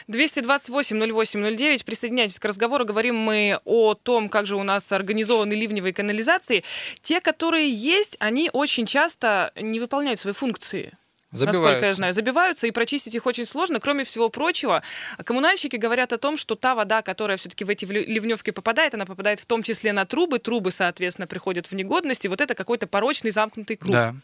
228 0.09 0.99
08 1.13 1.57
09 1.57 1.73
9. 1.73 1.85
Присоединяйтесь 1.85 2.39
к 2.39 2.45
разговору. 2.45 2.85
Говорим 2.85 3.17
мы 3.17 3.59
о 3.65 3.95
том, 3.95 4.29
как 4.29 4.47
же 4.47 4.57
у 4.57 4.63
нас 4.63 4.91
организованы 4.93 5.53
ливневые 5.55 5.95
канализации. 5.95 6.65
Те, 7.03 7.21
которые 7.21 7.71
есть, 7.71 8.17
они 8.19 8.51
очень 8.53 8.87
часто 8.87 9.53
не 9.57 9.81
выполняют 9.81 10.21
свои 10.21 10.35
функции. 10.35 10.93
Насколько 11.33 11.87
я 11.87 11.95
знаю, 11.95 12.13
забиваются, 12.13 12.67
и 12.67 12.71
прочистить 12.71 13.15
их 13.15 13.25
очень 13.25 13.47
сложно. 13.47 13.81
Кроме 13.81 14.05
всего 14.05 14.29
прочего, 14.29 14.83
коммунальщики 15.25 15.77
говорят 15.77 16.13
о 16.13 16.19
том, 16.19 16.37
что 16.37 16.57
та 16.57 16.75
вода, 16.75 17.01
которая 17.01 17.39
все-таки 17.39 17.65
в 17.65 17.71
эти 17.71 17.87
ливневки 17.87 18.51
попадает, 18.51 18.95
она 18.95 19.07
попадает 19.07 19.41
в 19.41 19.47
том 19.47 19.63
числе 19.63 19.95
на 19.95 20.05
трубы. 20.05 20.41
Трубы, 20.41 20.71
соответственно, 20.71 21.27
приходят 21.27 21.67
в 21.67 21.73
негодность, 21.73 22.27
и 22.27 22.29
вот 22.29 22.43
это 22.43 22.55
какой-то 22.55 22.87
порочный 22.87 23.31
замкнутый 23.31 23.77
круг. 23.77 23.93
Да. 23.93 24.15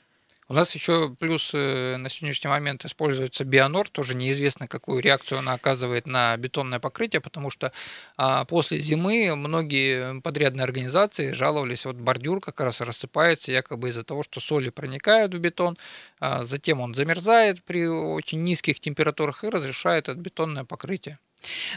У 0.51 0.55
нас 0.55 0.75
еще 0.75 1.15
плюс 1.21 1.53
на 1.53 2.09
сегодняшний 2.09 2.49
момент 2.49 2.83
используется 2.87 3.45
бионор, 3.45 3.91
тоже 3.91 4.15
неизвестно, 4.15 4.67
какую 4.67 5.03
реакцию 5.03 5.41
она 5.41 5.53
оказывает 5.53 6.07
на 6.07 6.35
бетонное 6.39 6.79
покрытие, 6.81 7.21
потому 7.21 7.51
что 7.51 7.71
а, 8.17 8.47
после 8.47 8.79
зимы 8.79 9.37
многие 9.37 10.23
подрядные 10.23 10.65
организации 10.65 11.33
жаловались, 11.33 11.85
вот 11.85 11.97
бордюр 11.97 12.41
как 12.41 12.61
раз 12.61 12.81
рассыпается 12.81 13.53
якобы 13.53 13.91
из-за 13.91 14.05
того, 14.05 14.23
что 14.23 14.41
соли 14.41 14.71
проникают 14.71 15.35
в 15.35 15.39
бетон, 15.39 15.77
а 16.19 16.45
затем 16.45 16.81
он 16.81 16.95
замерзает 16.95 17.63
при 17.63 17.87
очень 17.87 18.43
низких 18.43 18.81
температурах 18.81 19.45
и 19.45 19.51
разрешает 19.51 20.09
это 20.09 20.19
бетонное 20.19 20.65
покрытие. 20.65 21.19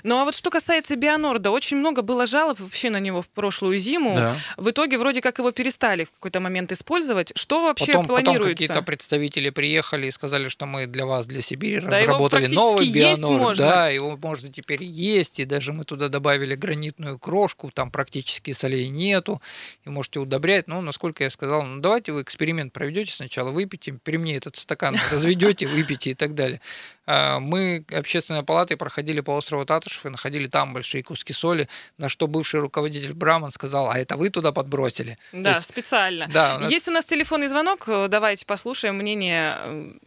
Ну 0.04 0.20
а 0.20 0.26
вот 0.26 0.36
что 0.36 0.50
касается 0.50 0.96
Бионорда, 0.96 1.52
очень 1.52 1.78
много 1.78 2.02
было 2.02 2.26
жалоб 2.26 2.60
вообще 2.60 2.90
на 2.90 3.00
него 3.00 3.22
в 3.22 3.30
прошлую 3.30 3.78
зиму. 3.78 4.16
Да. 4.16 4.38
В 4.58 4.70
итоге 4.70 4.98
вроде 4.98 5.22
как 5.22 5.40
его 5.40 5.52
перестали 5.52 6.06
в 6.06 6.12
какой-то 6.12 6.40
момент 6.40 6.72
использовать. 6.72 7.32
Что 7.36 7.64
вообще 7.64 7.88
потом, 7.94 8.08
планируется? 8.08 8.42
Потом 8.42 8.54
какие-то 8.54 8.82
представители 8.82 9.50
приехали 9.50 10.08
и 10.08 10.12
сказали, 10.12 10.50
что 10.50 10.66
мы 10.66 10.88
для 10.88 11.06
вас, 11.06 11.26
для 11.26 11.42
Сибири 11.42 11.80
да, 11.80 12.00
разработали 12.00 12.48
новый 12.48 12.90
Бионорд. 12.90 13.58
Да, 13.58 13.90
его 13.90 14.18
можно 14.18 14.52
теперь 14.52 14.84
есть, 14.84 15.40
и 15.40 15.46
даже 15.46 15.74
мы 15.74 15.86
туда 15.86 16.10
добавили 16.10 16.56
гранитную 16.56 17.20
крошку, 17.20 17.72
там 17.72 17.92
практически 17.92 18.54
солей 18.54 18.90
нету, 18.90 19.42
и 19.86 19.90
можете 19.90 20.20
удобрять. 20.20 20.68
Ну, 20.68 20.82
насколько 20.82 21.24
я 21.24 21.30
сказал, 21.30 21.64
ну 21.64 21.82
давайте 21.82 22.12
вы 22.12 22.22
эксперимент 22.22 22.74
проведете 22.74 23.12
сначала, 23.12 23.52
выпейте, 23.52 23.94
при 23.94 24.18
мне 24.18 24.38
этот 24.38 24.58
стакан 24.58 24.98
разведете, 25.12 25.68
выпейте 25.68 26.12
и 26.12 26.14
так 26.14 26.36
далее. 26.36 26.62
Э, 27.08 27.40
мы 27.40 27.86
общественной 27.94 28.44
палатой 28.44 28.78
проходили 28.78 29.22
по 29.22 29.32
острову 29.32 29.66
Татышев 29.66 30.06
и 30.06 30.10
находили 30.10 30.48
там 30.48 30.74
большие 30.74 31.04
куски 31.04 31.34
соли, 31.34 31.68
на 31.98 32.10
что 32.10 32.28
бывший 32.28 32.60
руководитель 32.60 33.14
Браман 33.14 33.52
сказал, 33.52 33.90
а 33.90 33.98
это 33.98 34.18
вы 34.18 34.30
туда 34.30 34.52
подбросили? 34.52 35.18
Да, 35.32 35.52
есть, 35.52 35.68
специально. 35.68 36.28
Да, 36.28 36.56
у 36.56 36.60
нас... 36.60 36.72
Есть 36.72 36.88
у 36.88 36.92
нас 36.92 37.06
телефонный 37.06 37.48
звонок, 37.48 37.88
давайте 38.10 38.46
послушаем 38.46 38.96
мнение. 38.96 39.58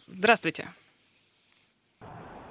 Здравствуйте. 0.07 0.68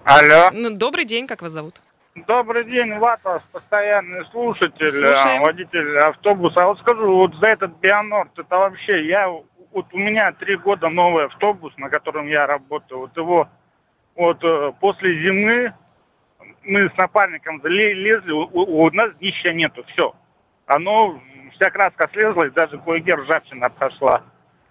Алло. 0.03 0.49
Ну, 0.51 0.69
добрый 0.71 1.06
день, 1.06 1.27
как 1.27 1.41
вас 1.41 1.51
зовут? 1.53 1.75
Добрый 2.15 2.65
день, 2.65 2.93
Ватас, 2.99 3.41
постоянный 3.51 4.23
слушатель, 4.32 4.88
Слушаем. 4.88 5.41
водитель 5.41 5.97
автобуса. 5.97 6.62
А 6.62 6.67
вот 6.67 6.79
скажу, 6.79 7.12
вот 7.12 7.34
за 7.41 7.47
этот 7.47 7.71
Бионорд, 7.79 8.38
это 8.38 8.56
вообще, 8.56 9.08
я, 9.08 9.27
вот 9.29 9.86
у 9.91 9.97
меня 9.97 10.32
три 10.34 10.56
года 10.58 10.89
новый 10.89 11.25
автобус, 11.25 11.73
на 11.77 11.89
котором 11.89 12.27
я 12.27 12.45
работаю, 12.45 12.99
вот 12.99 13.17
его, 13.17 13.49
вот 14.15 14.43
э, 14.43 14.71
после 14.80 15.26
зимы 15.26 15.73
мы 16.63 16.89
с 16.89 16.97
напарником 16.97 17.62
лезли, 17.65 18.32
у, 18.32 18.47
у 18.54 18.91
нас 18.91 19.13
днища 19.19 19.54
нету, 19.54 19.84
все. 19.93 20.13
Оно, 20.65 21.21
вся 21.56 21.69
краска 21.69 22.10
слезла, 22.13 22.43
и 22.43 22.52
даже 22.52 22.78
кое-где 22.78 23.15
ржавчина 23.15 23.69
прошла. 23.69 24.23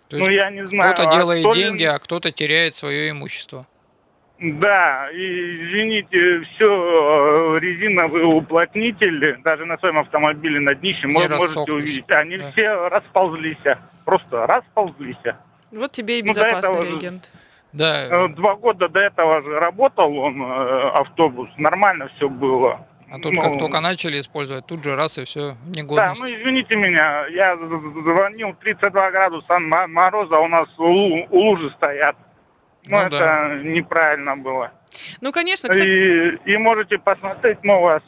То 0.09 0.19
ну, 0.19 0.29
я 0.29 0.51
не 0.51 0.67
знаю. 0.67 0.95
Кто-то 0.95 1.09
а 1.09 1.17
делает 1.17 1.55
деньги, 1.55 1.83
ли... 1.83 1.89
а 1.89 1.99
кто-то 1.99 2.31
теряет 2.31 2.75
свое 2.75 3.11
имущество. 3.11 3.65
Да, 4.39 5.09
и 5.13 5.17
извините, 5.17 6.41
все 6.41 6.67
э, 6.67 7.61
резиновые 7.61 8.25
уплотнители, 8.25 9.39
даже 9.45 9.65
на 9.65 9.79
своем 9.79 9.99
автомобиле 9.99 10.59
на 10.59 10.75
днище, 10.75 11.07
Не 11.07 11.29
можете 11.29 11.73
увидеть, 11.73 12.11
они 12.11 12.39
да. 12.39 12.51
все 12.51 12.89
расползлись, 12.89 13.57
просто 14.05 14.47
расползлись. 14.49 15.17
Вот 15.71 15.93
тебе 15.93 16.19
и 16.19 16.23
безопасный 16.23 16.75
ну, 16.75 16.83
реагент. 16.83 17.31
Да. 17.73 18.07
Э, 18.07 18.29
два 18.29 18.55
года 18.57 18.89
до 18.89 19.01
этого 19.01 19.43
же 19.43 19.59
работал 19.59 20.17
он, 20.17 20.43
э, 20.43 20.91
автобус, 20.91 21.49
нормально 21.57 22.09
все 22.17 22.29
было. 22.29 22.87
А 23.11 23.19
тут 23.19 23.33
ну, 23.33 23.41
как 23.41 23.59
только 23.59 23.81
начали 23.81 24.21
использовать, 24.21 24.67
тут 24.67 24.83
же 24.83 24.97
раз 24.97 25.19
и 25.19 25.25
все, 25.25 25.57
негодность. 25.67 26.21
Да, 26.21 26.27
ну 26.27 26.35
извините 26.35 26.77
меня, 26.77 27.27
я 27.27 27.57
звонил 27.57 28.55
32 28.55 29.11
градуса 29.11 29.59
мороза, 29.59 30.39
у 30.39 30.49
нас 30.49 30.69
у, 30.79 31.27
лужи 31.31 31.71
стоят. 31.77 32.17
Ну, 32.87 32.97
ну 32.97 33.03
это 33.03 33.19
да. 33.19 33.55
неправильно 33.63 34.37
было. 34.37 34.73
Ну, 35.21 35.31
конечно, 35.31 35.69
кстати... 35.69 35.87
И, 35.87 36.53
и 36.53 36.57
можете 36.57 36.99
посмотреть 36.99 37.63
новое... 37.65 38.03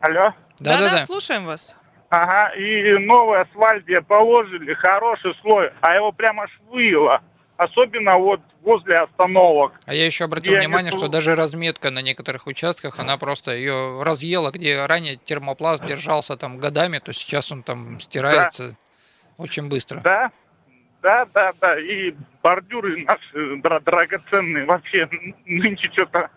Алло? 0.00 0.34
Да-да-да, 0.60 1.06
слушаем 1.06 1.46
вас. 1.46 1.76
Ага, 2.10 2.54
и 2.54 2.98
новый 2.98 3.40
асфальт 3.40 3.84
где 3.84 4.00
положили, 4.00 4.74
хороший 4.74 5.34
слой, 5.40 5.72
а 5.80 5.94
его 5.94 6.12
прямо 6.12 6.46
швыло. 6.48 7.22
Особенно 7.56 8.18
вот 8.18 8.40
возле 8.62 8.98
остановок. 8.98 9.72
А 9.86 9.94
я 9.94 10.06
еще 10.06 10.24
обратил 10.24 10.54
внимание, 10.54 10.90
они... 10.90 10.98
что 10.98 11.08
даже 11.08 11.36
разметка 11.36 11.90
на 11.90 12.02
некоторых 12.02 12.46
участках, 12.46 12.98
она 12.98 13.16
просто 13.16 13.52
ее 13.52 14.02
разъела, 14.02 14.50
где 14.50 14.84
ранее 14.86 15.16
термопласт 15.16 15.84
держался 15.84 16.36
там 16.36 16.58
годами, 16.58 16.98
то 16.98 17.12
сейчас 17.12 17.52
он 17.52 17.62
там 17.62 18.00
стирается 18.00 18.70
да. 18.70 18.76
очень 19.38 19.68
быстро. 19.68 20.00
Да, 20.00 20.32
да, 21.00 21.26
да, 21.32 21.52
да. 21.60 21.78
И 21.78 22.14
бордюры 22.42 23.04
наши 23.04 23.60
драгоценные 23.84 24.64
вообще 24.64 25.08
нынче 25.44 25.90
что-то 25.92 26.30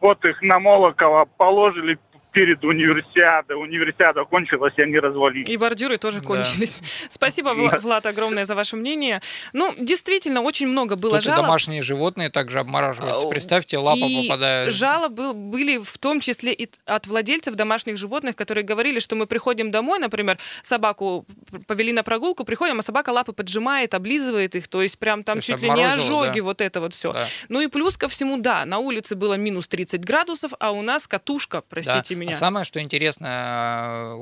вот 0.00 0.24
их 0.24 0.40
на 0.42 0.58
Молокова 0.58 1.26
положили 1.36 1.98
перед 2.32 2.64
универсиадой. 2.64 3.56
Универсиада 3.56 4.24
кончилась, 4.24 4.72
и 4.76 4.82
они 4.82 4.98
развалились. 4.98 5.48
И 5.48 5.56
бордюры 5.56 5.98
тоже 5.98 6.20
да. 6.20 6.26
кончились. 6.26 6.80
Спасибо, 7.08 7.54
да. 7.54 7.78
Влад, 7.78 8.06
огромное 8.06 8.44
за 8.44 8.54
ваше 8.54 8.76
мнение. 8.76 9.20
Ну, 9.52 9.74
действительно, 9.78 10.40
очень 10.40 10.66
много 10.66 10.96
было 10.96 11.18
Тут 11.18 11.24
жалоб. 11.24 11.40
И 11.40 11.42
домашние 11.42 11.82
животные 11.82 12.30
также 12.30 12.58
обмораживаются. 12.58 13.28
Представьте, 13.28 13.78
лапа 13.78 14.04
и 14.04 14.26
попадает. 14.26 14.72
жалобы 14.72 15.34
были 15.34 15.78
в 15.78 15.98
том 15.98 16.20
числе 16.20 16.52
и 16.52 16.68
от 16.86 17.06
владельцев 17.06 17.54
домашних 17.54 17.96
животных, 17.96 18.34
которые 18.34 18.64
говорили, 18.64 18.98
что 18.98 19.14
мы 19.14 19.26
приходим 19.26 19.70
домой, 19.70 19.98
например, 19.98 20.38
собаку 20.62 21.26
повели 21.66 21.92
на 21.92 22.02
прогулку, 22.02 22.44
приходим, 22.44 22.78
а 22.78 22.82
собака 22.82 23.10
лапы 23.10 23.32
поджимает, 23.32 23.94
облизывает 23.94 24.56
их, 24.56 24.68
то 24.68 24.80
есть 24.82 24.98
прям 24.98 25.22
там 25.22 25.36
То 25.36 25.42
чуть 25.42 25.62
ли 25.62 25.70
не 25.70 25.84
ожоги, 25.84 26.40
да. 26.40 26.44
вот 26.44 26.60
это 26.60 26.80
вот 26.80 26.94
все. 26.94 27.12
Да. 27.12 27.26
Ну 27.48 27.60
и 27.60 27.66
плюс 27.66 27.96
ко 27.96 28.08
всему, 28.08 28.38
да, 28.38 28.64
на 28.64 28.78
улице 28.78 29.14
было 29.16 29.34
минус 29.34 29.68
30 29.68 30.02
градусов, 30.04 30.52
а 30.58 30.70
у 30.70 30.82
нас 30.82 31.06
катушка, 31.06 31.62
простите 31.68 32.14
да 32.14 32.21
меня. 32.21 32.21
А 32.30 32.32
самое, 32.32 32.64
что 32.64 32.80
интересно, 32.80 34.16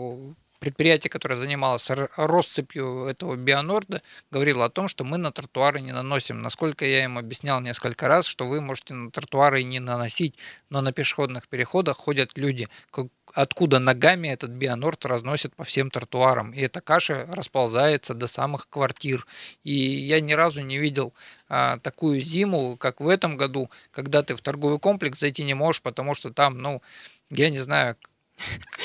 предприятие, 0.60 1.10
которое 1.10 1.36
занималось 1.36 1.90
россыпью 2.16 3.06
этого 3.06 3.34
бионорда, 3.34 4.02
говорило 4.30 4.66
о 4.66 4.70
том, 4.70 4.86
что 4.88 5.04
мы 5.04 5.16
на 5.16 5.32
тротуары 5.32 5.80
не 5.80 5.90
наносим. 5.90 6.40
Насколько 6.42 6.84
я 6.84 7.04
им 7.04 7.18
объяснял 7.18 7.60
несколько 7.60 8.06
раз, 8.06 8.26
что 8.26 8.46
вы 8.46 8.60
можете 8.60 8.94
на 8.94 9.10
тротуары 9.10 9.62
не 9.62 9.80
наносить, 9.80 10.36
но 10.68 10.82
на 10.82 10.92
пешеходных 10.92 11.48
переходах 11.48 11.96
ходят 11.96 12.36
люди, 12.36 12.68
откуда 13.32 13.78
ногами 13.78 14.28
этот 14.28 14.50
бионорд 14.50 15.06
разносит 15.06 15.54
по 15.56 15.64
всем 15.64 15.90
тротуарам. 15.90 16.52
И 16.52 16.60
эта 16.60 16.80
каша 16.80 17.26
расползается 17.30 18.12
до 18.12 18.26
самых 18.26 18.68
квартир. 18.68 19.26
И 19.64 19.72
я 19.72 20.20
ни 20.20 20.34
разу 20.34 20.60
не 20.60 20.78
видел 20.78 21.14
а, 21.48 21.78
такую 21.78 22.20
зиму, 22.20 22.76
как 22.76 23.00
в 23.00 23.08
этом 23.08 23.36
году, 23.36 23.70
когда 23.90 24.22
ты 24.22 24.36
в 24.36 24.42
торговый 24.42 24.78
комплекс 24.78 25.18
зайти 25.18 25.42
не 25.42 25.54
можешь, 25.54 25.80
потому 25.80 26.14
что 26.14 26.30
там, 26.32 26.58
ну, 26.58 26.82
я 27.30 27.50
не 27.50 27.58
знаю, 27.58 27.96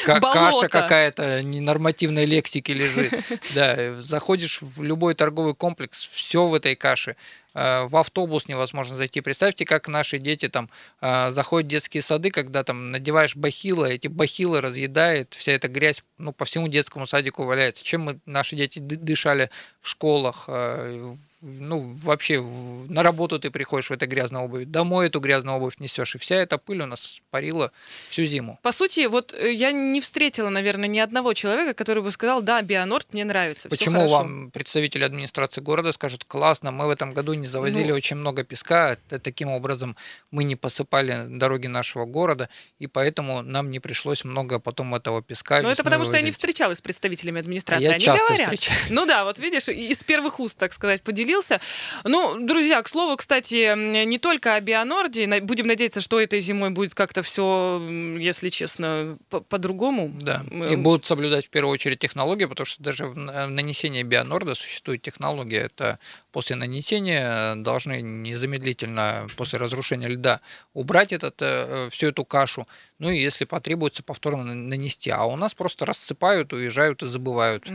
как 0.05 0.21
каша 0.21 0.67
какая-то 0.67 1.41
ненормативной 1.43 2.25
лексики 2.25 2.71
лежит. 2.71 3.13
Да, 3.53 4.01
заходишь 4.01 4.61
в 4.61 4.83
любой 4.83 5.15
торговый 5.15 5.55
комплекс, 5.55 6.07
все 6.11 6.45
в 6.45 6.53
этой 6.53 6.75
каше. 6.75 7.15
А, 7.53 7.87
в 7.87 7.95
автобус 7.95 8.47
невозможно 8.47 8.95
зайти. 8.95 9.21
Представьте, 9.21 9.65
как 9.65 9.87
наши 9.87 10.19
дети 10.19 10.49
там 10.49 10.69
а, 10.99 11.31
заходят 11.31 11.67
в 11.67 11.69
детские 11.69 12.03
сады, 12.03 12.29
когда 12.29 12.63
там 12.63 12.91
надеваешь 12.91 13.35
бахилы, 13.35 13.93
эти 13.93 14.07
бахилы 14.07 14.59
разъедает, 14.59 15.33
вся 15.33 15.53
эта 15.53 15.69
грязь 15.69 16.03
ну, 16.17 16.33
по 16.33 16.43
всему 16.43 16.67
детскому 16.67 17.07
садику 17.07 17.43
валяется. 17.43 17.83
Чем 17.83 18.01
мы, 18.01 18.19
наши 18.25 18.57
дети 18.57 18.79
дышали 18.79 19.49
в 19.81 19.87
школах, 19.87 20.45
а, 20.47 21.15
ну, 21.45 21.93
вообще 22.03 22.41
на 22.41 23.03
работу 23.03 23.39
ты 23.39 23.51
приходишь 23.51 23.89
в 23.89 23.93
этой 23.93 24.07
грязной 24.07 24.41
обуви, 24.41 24.63
домой 24.63 25.07
эту 25.07 25.19
грязную 25.19 25.57
обувь 25.57 25.75
несешь, 25.77 26.15
и 26.15 26.17
вся 26.17 26.37
эта 26.37 26.57
пыль 26.57 26.81
у 26.81 26.87
нас 26.87 27.21
парила 27.29 27.71
всю 28.09 28.25
зиму. 28.25 28.59
По 28.63 28.71
сути, 28.71 29.05
вот 29.05 29.31
э, 29.33 29.53
я 29.53 29.71
не 29.71 30.01
встретила, 30.01 30.49
наверное, 30.49 30.89
ни 30.89 30.97
одного 30.97 31.33
человека, 31.33 31.75
который 31.75 32.01
бы 32.01 32.09
сказал, 32.09 32.41
да, 32.41 32.61
Бионорд 32.63 33.13
мне 33.13 33.23
нравится. 33.23 33.69
Почему 33.69 34.07
вам 34.07 34.49
представители 34.49 35.03
администрации 35.03 35.61
города 35.61 35.93
скажут, 35.93 36.23
классно, 36.25 36.71
мы 36.71 36.87
в 36.87 36.89
этом 36.89 37.11
году 37.11 37.33
не 37.33 37.45
завозили 37.47 37.89
ну, 37.89 37.95
очень 37.95 38.15
много 38.15 38.43
песка, 38.43 38.97
таким 39.09 39.49
образом 39.49 39.95
мы 40.31 40.43
не 40.43 40.55
посыпали 40.55 41.25
дороги 41.29 41.67
нашего 41.67 42.05
города, 42.05 42.49
и 42.79 42.87
поэтому 42.87 43.43
нам 43.43 43.69
не 43.69 43.79
пришлось 43.79 44.23
много 44.23 44.59
потом 44.59 44.95
этого 44.95 45.21
песка 45.21 45.61
Ну, 45.61 45.69
это 45.69 45.83
потому 45.83 46.05
вывозить. 46.05 46.09
что 46.09 46.17
я 46.17 46.25
не 46.25 46.31
встречалась 46.31 46.79
с 46.79 46.81
представителями 46.81 47.39
администрации. 47.39 47.83
Я 47.83 47.91
Они 47.91 47.99
часто 47.99 48.25
говорят. 48.25 48.49
встречаюсь. 48.49 48.89
Ну 48.89 49.05
да, 49.05 49.25
вот 49.25 49.37
видишь, 49.37 49.69
из 49.69 50.03
первых 50.03 50.39
уст, 50.39 50.57
так 50.57 50.73
сказать, 50.73 51.03
поделилась 51.03 51.34
появился. 51.35 51.59
Ну, 52.03 52.45
друзья, 52.45 52.81
к 52.81 52.87
слову, 52.87 53.17
кстати, 53.17 53.75
не 54.05 54.17
только 54.17 54.55
о 54.55 54.61
Бионорде. 54.61 55.41
Будем 55.41 55.67
надеяться, 55.67 56.01
что 56.01 56.19
этой 56.19 56.39
зимой 56.39 56.69
будет 56.69 56.93
как-то 56.93 57.21
все, 57.21 57.81
если 58.19 58.49
честно, 58.49 59.17
по-другому. 59.29 60.11
Да, 60.21 60.41
и 60.69 60.75
будут 60.75 61.05
соблюдать 61.05 61.47
в 61.47 61.49
первую 61.49 61.73
очередь 61.73 61.99
технологии, 61.99 62.45
потому 62.45 62.65
что 62.65 62.83
даже 62.83 63.07
в 63.07 63.17
нанесении 63.17 64.03
Бионорда 64.03 64.55
существует 64.55 65.01
технология. 65.01 65.65
Это 65.65 65.99
после 66.31 66.55
нанесения 66.55 67.55
должны 67.55 68.01
незамедлительно, 68.01 69.27
после 69.37 69.59
разрушения 69.59 70.07
льда, 70.07 70.41
убрать 70.73 71.13
этот, 71.13 71.35
э, 71.41 71.89
всю 71.91 72.07
эту 72.07 72.25
кашу, 72.25 72.65
ну 72.97 73.09
и 73.09 73.19
если 73.19 73.43
потребуется, 73.43 74.03
повторно 74.03 74.55
нанести. 74.55 75.09
А 75.09 75.25
у 75.25 75.35
нас 75.35 75.53
просто 75.53 75.85
рассыпают, 75.85 76.53
уезжают 76.53 77.03
и 77.03 77.05
забывают. 77.05 77.67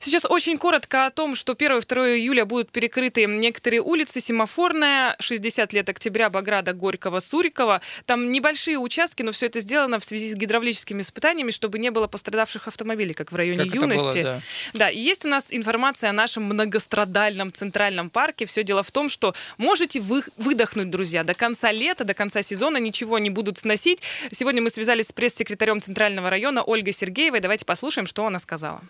Сейчас 0.00 0.24
очень 0.24 0.58
коротко 0.58 1.06
о 1.06 1.10
том, 1.10 1.34
что 1.34 1.54
1-2 1.54 2.18
июля 2.18 2.44
будут 2.44 2.70
перекрыты 2.70 3.26
некоторые 3.26 3.82
улицы. 3.82 4.20
Семафорная, 4.20 5.16
60 5.18 5.72
лет 5.72 5.88
октября, 5.88 6.30
Баграда, 6.30 6.72
Горького, 6.72 7.18
Сурикова. 7.18 7.80
Там 8.06 8.30
небольшие 8.30 8.78
участки, 8.78 9.22
но 9.22 9.32
все 9.32 9.46
это 9.46 9.58
сделано 9.58 9.98
в 9.98 10.04
связи 10.04 10.30
с 10.30 10.36
гидравлическими 10.36 11.00
испытаниями, 11.00 11.50
чтобы 11.50 11.80
не 11.80 11.90
было 11.90 12.06
пострадавших 12.06 12.68
автомобилей, 12.68 13.14
как 13.14 13.32
в 13.32 13.34
районе 13.34 13.64
как 13.64 13.74
юности. 13.74 14.04
было, 14.04 14.22
да. 14.22 14.40
да, 14.74 14.90
и 14.90 15.00
есть 15.00 15.24
у 15.24 15.28
нас 15.28 15.46
информация 15.50 16.10
о 16.10 16.12
нашем 16.12 16.44
многострадальном 16.44 17.52
центральном 17.52 18.08
парке. 18.08 18.46
Все 18.46 18.62
дело 18.62 18.84
в 18.84 18.92
том, 18.92 19.10
что 19.10 19.34
можете 19.56 19.98
вы 19.98 20.22
выдохнуть, 20.36 20.90
друзья, 20.90 21.24
до 21.24 21.34
конца 21.34 21.72
лета, 21.72 22.04
до 22.04 22.14
конца 22.14 22.42
сезона 22.42 22.76
ничего 22.76 23.18
не 23.18 23.30
будут 23.30 23.58
сносить. 23.58 24.00
Сегодня 24.30 24.62
мы 24.62 24.70
связались 24.70 25.08
с 25.08 25.12
пресс-секретарем 25.12 25.80
Центрального 25.80 26.30
района 26.30 26.62
Ольгой 26.62 26.92
Сергеевой. 26.92 27.40
Давайте 27.40 27.64
послушаем, 27.64 28.06
что 28.06 28.26
она 28.26 28.38
сказала. 28.38 28.80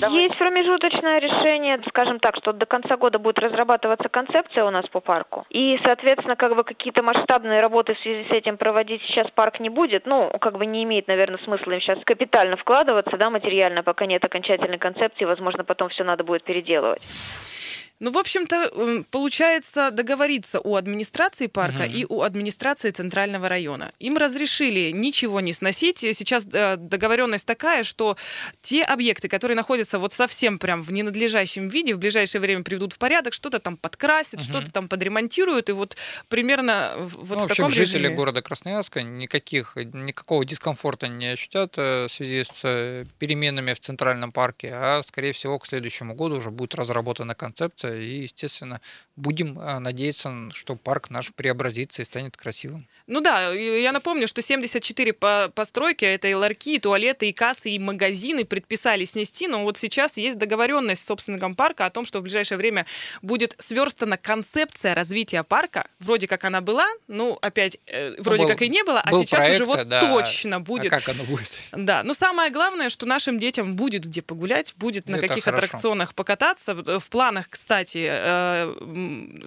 Давай. 0.00 0.24
Есть 0.24 0.38
промежуточное 0.38 1.18
решение, 1.18 1.80
скажем 1.88 2.20
так, 2.20 2.36
что 2.36 2.52
до 2.52 2.66
конца 2.66 2.96
года 2.96 3.18
будет 3.18 3.40
разрабатываться 3.40 4.08
концепция 4.08 4.64
у 4.64 4.70
нас 4.70 4.86
по 4.88 5.00
парку. 5.00 5.44
И, 5.50 5.76
соответственно, 5.84 6.36
как 6.36 6.54
бы 6.54 6.62
какие-то 6.62 7.02
масштабные 7.02 7.60
работы 7.60 7.94
в 7.94 7.98
связи 7.98 8.28
с 8.28 8.30
этим 8.30 8.56
проводить 8.56 9.02
сейчас 9.02 9.28
парк 9.32 9.58
не 9.58 9.70
будет. 9.70 10.06
Ну, 10.06 10.30
как 10.40 10.56
бы 10.56 10.66
не 10.66 10.84
имеет, 10.84 11.08
наверное, 11.08 11.38
смысла 11.38 11.72
им 11.72 11.80
сейчас 11.80 11.98
капитально 12.04 12.56
вкладываться, 12.56 13.16
да, 13.16 13.30
материально, 13.30 13.82
пока 13.82 14.06
нет 14.06 14.24
окончательной 14.24 14.78
концепции. 14.78 15.24
Возможно, 15.24 15.64
потом 15.64 15.88
все 15.88 16.04
надо 16.04 16.22
будет 16.22 16.44
переделывать. 16.44 17.02
Ну, 18.00 18.10
в 18.10 18.18
общем-то, 18.18 19.04
получается 19.10 19.90
договориться 19.90 20.60
у 20.60 20.76
администрации 20.76 21.48
парка 21.48 21.82
угу. 21.82 21.92
и 21.92 22.06
у 22.08 22.22
администрации 22.22 22.90
центрального 22.90 23.48
района. 23.48 23.92
Им 23.98 24.16
разрешили 24.16 24.90
ничего 24.92 25.40
не 25.40 25.52
сносить. 25.52 25.98
Сейчас 25.98 26.46
э, 26.52 26.76
договоренность 26.76 27.46
такая, 27.46 27.82
что 27.82 28.16
те 28.62 28.84
объекты, 28.84 29.28
которые 29.28 29.56
находятся 29.56 29.98
вот 29.98 30.12
совсем 30.12 30.58
прям 30.58 30.80
в 30.80 30.92
ненадлежащем 30.92 31.68
виде, 31.68 31.94
в 31.94 31.98
ближайшее 31.98 32.40
время 32.40 32.62
приведут 32.62 32.92
в 32.92 32.98
порядок, 32.98 33.34
что-то 33.34 33.58
там 33.58 33.76
подкрасят, 33.76 34.40
угу. 34.40 34.42
что-то 34.42 34.70
там 34.70 34.86
подремонтируют, 34.86 35.68
и 35.68 35.72
вот 35.72 35.96
примерно 36.28 36.94
вот 36.98 37.38
ну, 37.38 37.44
в, 37.44 37.46
в 37.46 37.48
таком 37.48 37.70
жители 37.70 37.98
режиме. 37.98 38.14
города 38.14 38.42
Красноярска 38.42 39.02
никаких, 39.02 39.76
никакого 39.76 40.44
дискомфорта 40.44 41.08
не 41.08 41.26
ощутят 41.28 41.74
э, 41.76 42.06
в 42.06 42.12
связи 42.12 42.44
с 42.44 42.60
э, 42.62 43.04
переменами 43.18 43.74
в 43.74 43.80
Центральном 43.80 44.30
парке, 44.30 44.70
а, 44.72 45.02
скорее 45.02 45.32
всего, 45.32 45.58
к 45.58 45.66
следующему 45.66 46.14
году 46.14 46.36
уже 46.36 46.50
будет 46.50 46.74
разработана 46.74 47.34
концепция, 47.34 47.87
и, 47.94 48.22
естественно, 48.22 48.80
будем 49.16 49.58
э, 49.58 49.78
надеяться, 49.78 50.50
что 50.52 50.76
парк 50.76 51.10
наш 51.10 51.32
преобразится 51.34 52.02
и 52.02 52.04
станет 52.04 52.36
красивым. 52.36 52.88
Ну 53.08 53.22
да, 53.22 53.52
я 53.54 53.90
напомню, 53.92 54.28
что 54.28 54.42
74 54.42 55.14
постройки, 55.54 56.04
это 56.04 56.28
и 56.28 56.34
ларьки, 56.34 56.76
и 56.76 56.78
туалеты, 56.78 57.30
и 57.30 57.32
кассы, 57.32 57.70
и 57.70 57.78
магазины 57.78 58.44
предписали 58.44 59.06
снести, 59.06 59.48
но 59.48 59.62
вот 59.64 59.78
сейчас 59.78 60.18
есть 60.18 60.36
договоренность 60.36 61.02
с 61.02 61.06
собственником 61.06 61.54
парка 61.54 61.86
о 61.86 61.90
том, 61.90 62.04
что 62.04 62.20
в 62.20 62.22
ближайшее 62.22 62.58
время 62.58 62.84
будет 63.22 63.54
сверстана 63.58 64.18
концепция 64.18 64.94
развития 64.94 65.42
парка. 65.42 65.88
Вроде 66.00 66.26
как 66.26 66.44
она 66.44 66.60
была, 66.60 66.86
ну 67.08 67.38
опять, 67.40 67.78
э, 67.86 68.14
вроде 68.18 68.42
был, 68.42 68.48
как 68.48 68.60
и 68.60 68.68
не 68.68 68.84
было, 68.84 69.00
а 69.00 69.10
сейчас 69.12 69.40
проект, 69.40 69.54
уже 69.54 69.64
вот 69.64 69.88
да. 69.88 70.00
точно 70.00 70.60
будет. 70.60 70.92
А 70.92 71.00
как 71.00 71.08
оно 71.08 71.24
будет? 71.24 71.62
Да, 71.72 72.02
но 72.02 72.12
самое 72.12 72.50
главное, 72.50 72.90
что 72.90 73.06
нашим 73.06 73.38
детям 73.38 73.74
будет 73.74 74.04
где 74.04 74.20
погулять, 74.20 74.74
будет 74.76 75.04
это 75.04 75.12
на 75.12 75.18
каких 75.18 75.44
хорошо. 75.44 75.64
аттракционах 75.64 76.14
покататься. 76.14 76.74
В 76.74 77.08
планах, 77.08 77.48
кстати, 77.48 78.06
э, 78.06 79.46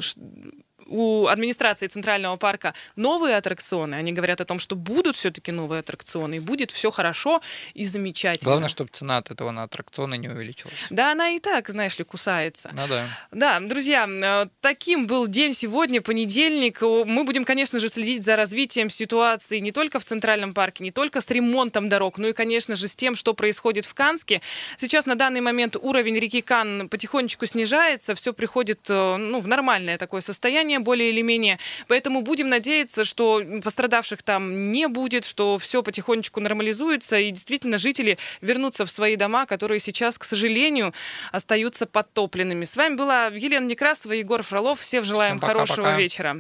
у 0.88 1.28
администрации 1.28 1.88
Центрального 1.88 2.38
парка 2.38 2.74
новые 2.96 3.36
аттракционы. 3.38 3.96
Они 3.96 4.12
говорят 4.12 4.42
о 4.42 4.46
том, 4.46 4.60
что 4.60 4.76
будут 4.76 5.16
все-таки 5.16 5.52
новые 5.52 5.80
аттракционы, 5.80 6.36
и 6.36 6.40
будет 6.40 6.72
все 6.72 6.92
хорошо 6.92 7.42
и 7.74 7.84
замечательно. 7.84 8.52
Главное, 8.52 8.70
чтобы 8.70 8.90
цена 8.94 9.18
от 9.18 9.32
этого 9.32 9.52
на 9.52 9.64
аттракционы 9.64 10.18
не 10.18 10.30
увеличилась. 10.30 10.74
Да, 10.90 11.12
она 11.12 11.30
и 11.30 11.40
так, 11.40 11.70
знаешь 11.70 11.98
ли, 11.98 12.06
кусается. 12.06 12.72
Ну 12.74 12.88
да. 12.88 13.08
Да, 13.32 13.60
друзья, 13.60 14.08
э, 14.08 14.48
таким 14.62 15.08
был 15.08 15.28
день 15.28 15.54
сегодня, 15.54 16.02
понедельник. 16.02 16.82
Мы 16.82 17.24
будем, 17.24 17.46
конечно 17.46 17.80
же, 17.80 17.88
следить 17.88 18.24
за 18.24 18.36
развитием 18.36 18.90
ситуации 18.90 19.60
не 19.60 19.72
только 19.72 20.00
в 20.00 20.04
Центральном 20.04 20.54
парке, 20.54 20.84
не 20.84 20.92
только 20.92 21.22
с 21.22 21.30
ремонтом 21.30 21.90
дорог, 21.90 22.18
но 22.18 22.28
и, 22.28 22.34
конечно 22.34 22.76
же, 22.76 22.88
с 22.88 22.96
тем, 22.96 23.16
что 23.16 23.34
происходит 23.34 23.86
в 23.86 23.94
Канске. 23.94 24.42
Сейчас 24.78 25.06
на 25.06 25.16
данный 25.16 25.42
момент 25.42 25.76
уровень 25.76 26.18
реки 26.20 26.42
Кан 26.42 26.90
потихонечку 26.90 27.46
снижается, 27.46 28.16
все 28.16 28.34
приходит 28.34 28.80
э, 28.90 29.18
ну, 29.18 29.40
в 29.40 29.48
нормальное 29.48 29.98
такое 29.98 30.22
состояние 30.22 30.71
более 30.80 31.10
или 31.10 31.22
менее. 31.22 31.60
Поэтому 31.88 32.22
будем 32.22 32.50
надеяться, 32.50 33.04
что 33.04 33.42
пострадавших 33.64 34.24
там 34.24 34.72
не 34.72 34.88
будет, 34.88 35.26
что 35.26 35.58
все 35.58 35.84
потихонечку 35.84 36.40
нормализуется, 36.40 37.18
и 37.20 37.32
действительно 37.32 37.78
жители 37.78 38.18
вернутся 38.42 38.86
в 38.86 38.92
свои 38.92 39.16
дома, 39.16 39.46
которые 39.46 39.80
сейчас, 39.80 40.18
к 40.18 40.24
сожалению, 40.24 40.94
остаются 41.32 41.86
подтопленными. 41.86 42.66
С 42.66 42.76
вами 42.76 42.96
была 42.96 43.28
Елена 43.28 43.66
Некрасова, 43.66 44.14
Егор 44.14 44.44
Фролов. 44.44 44.80
Всем 44.80 45.04
желаем 45.04 45.38
Всем 45.38 45.42
пока, 45.42 45.54
хорошего 45.54 45.86
пока. 45.86 45.98
вечера. 45.98 46.38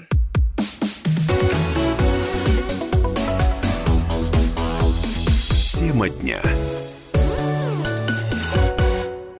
Тема 5.74 6.10
дня. 6.10 6.42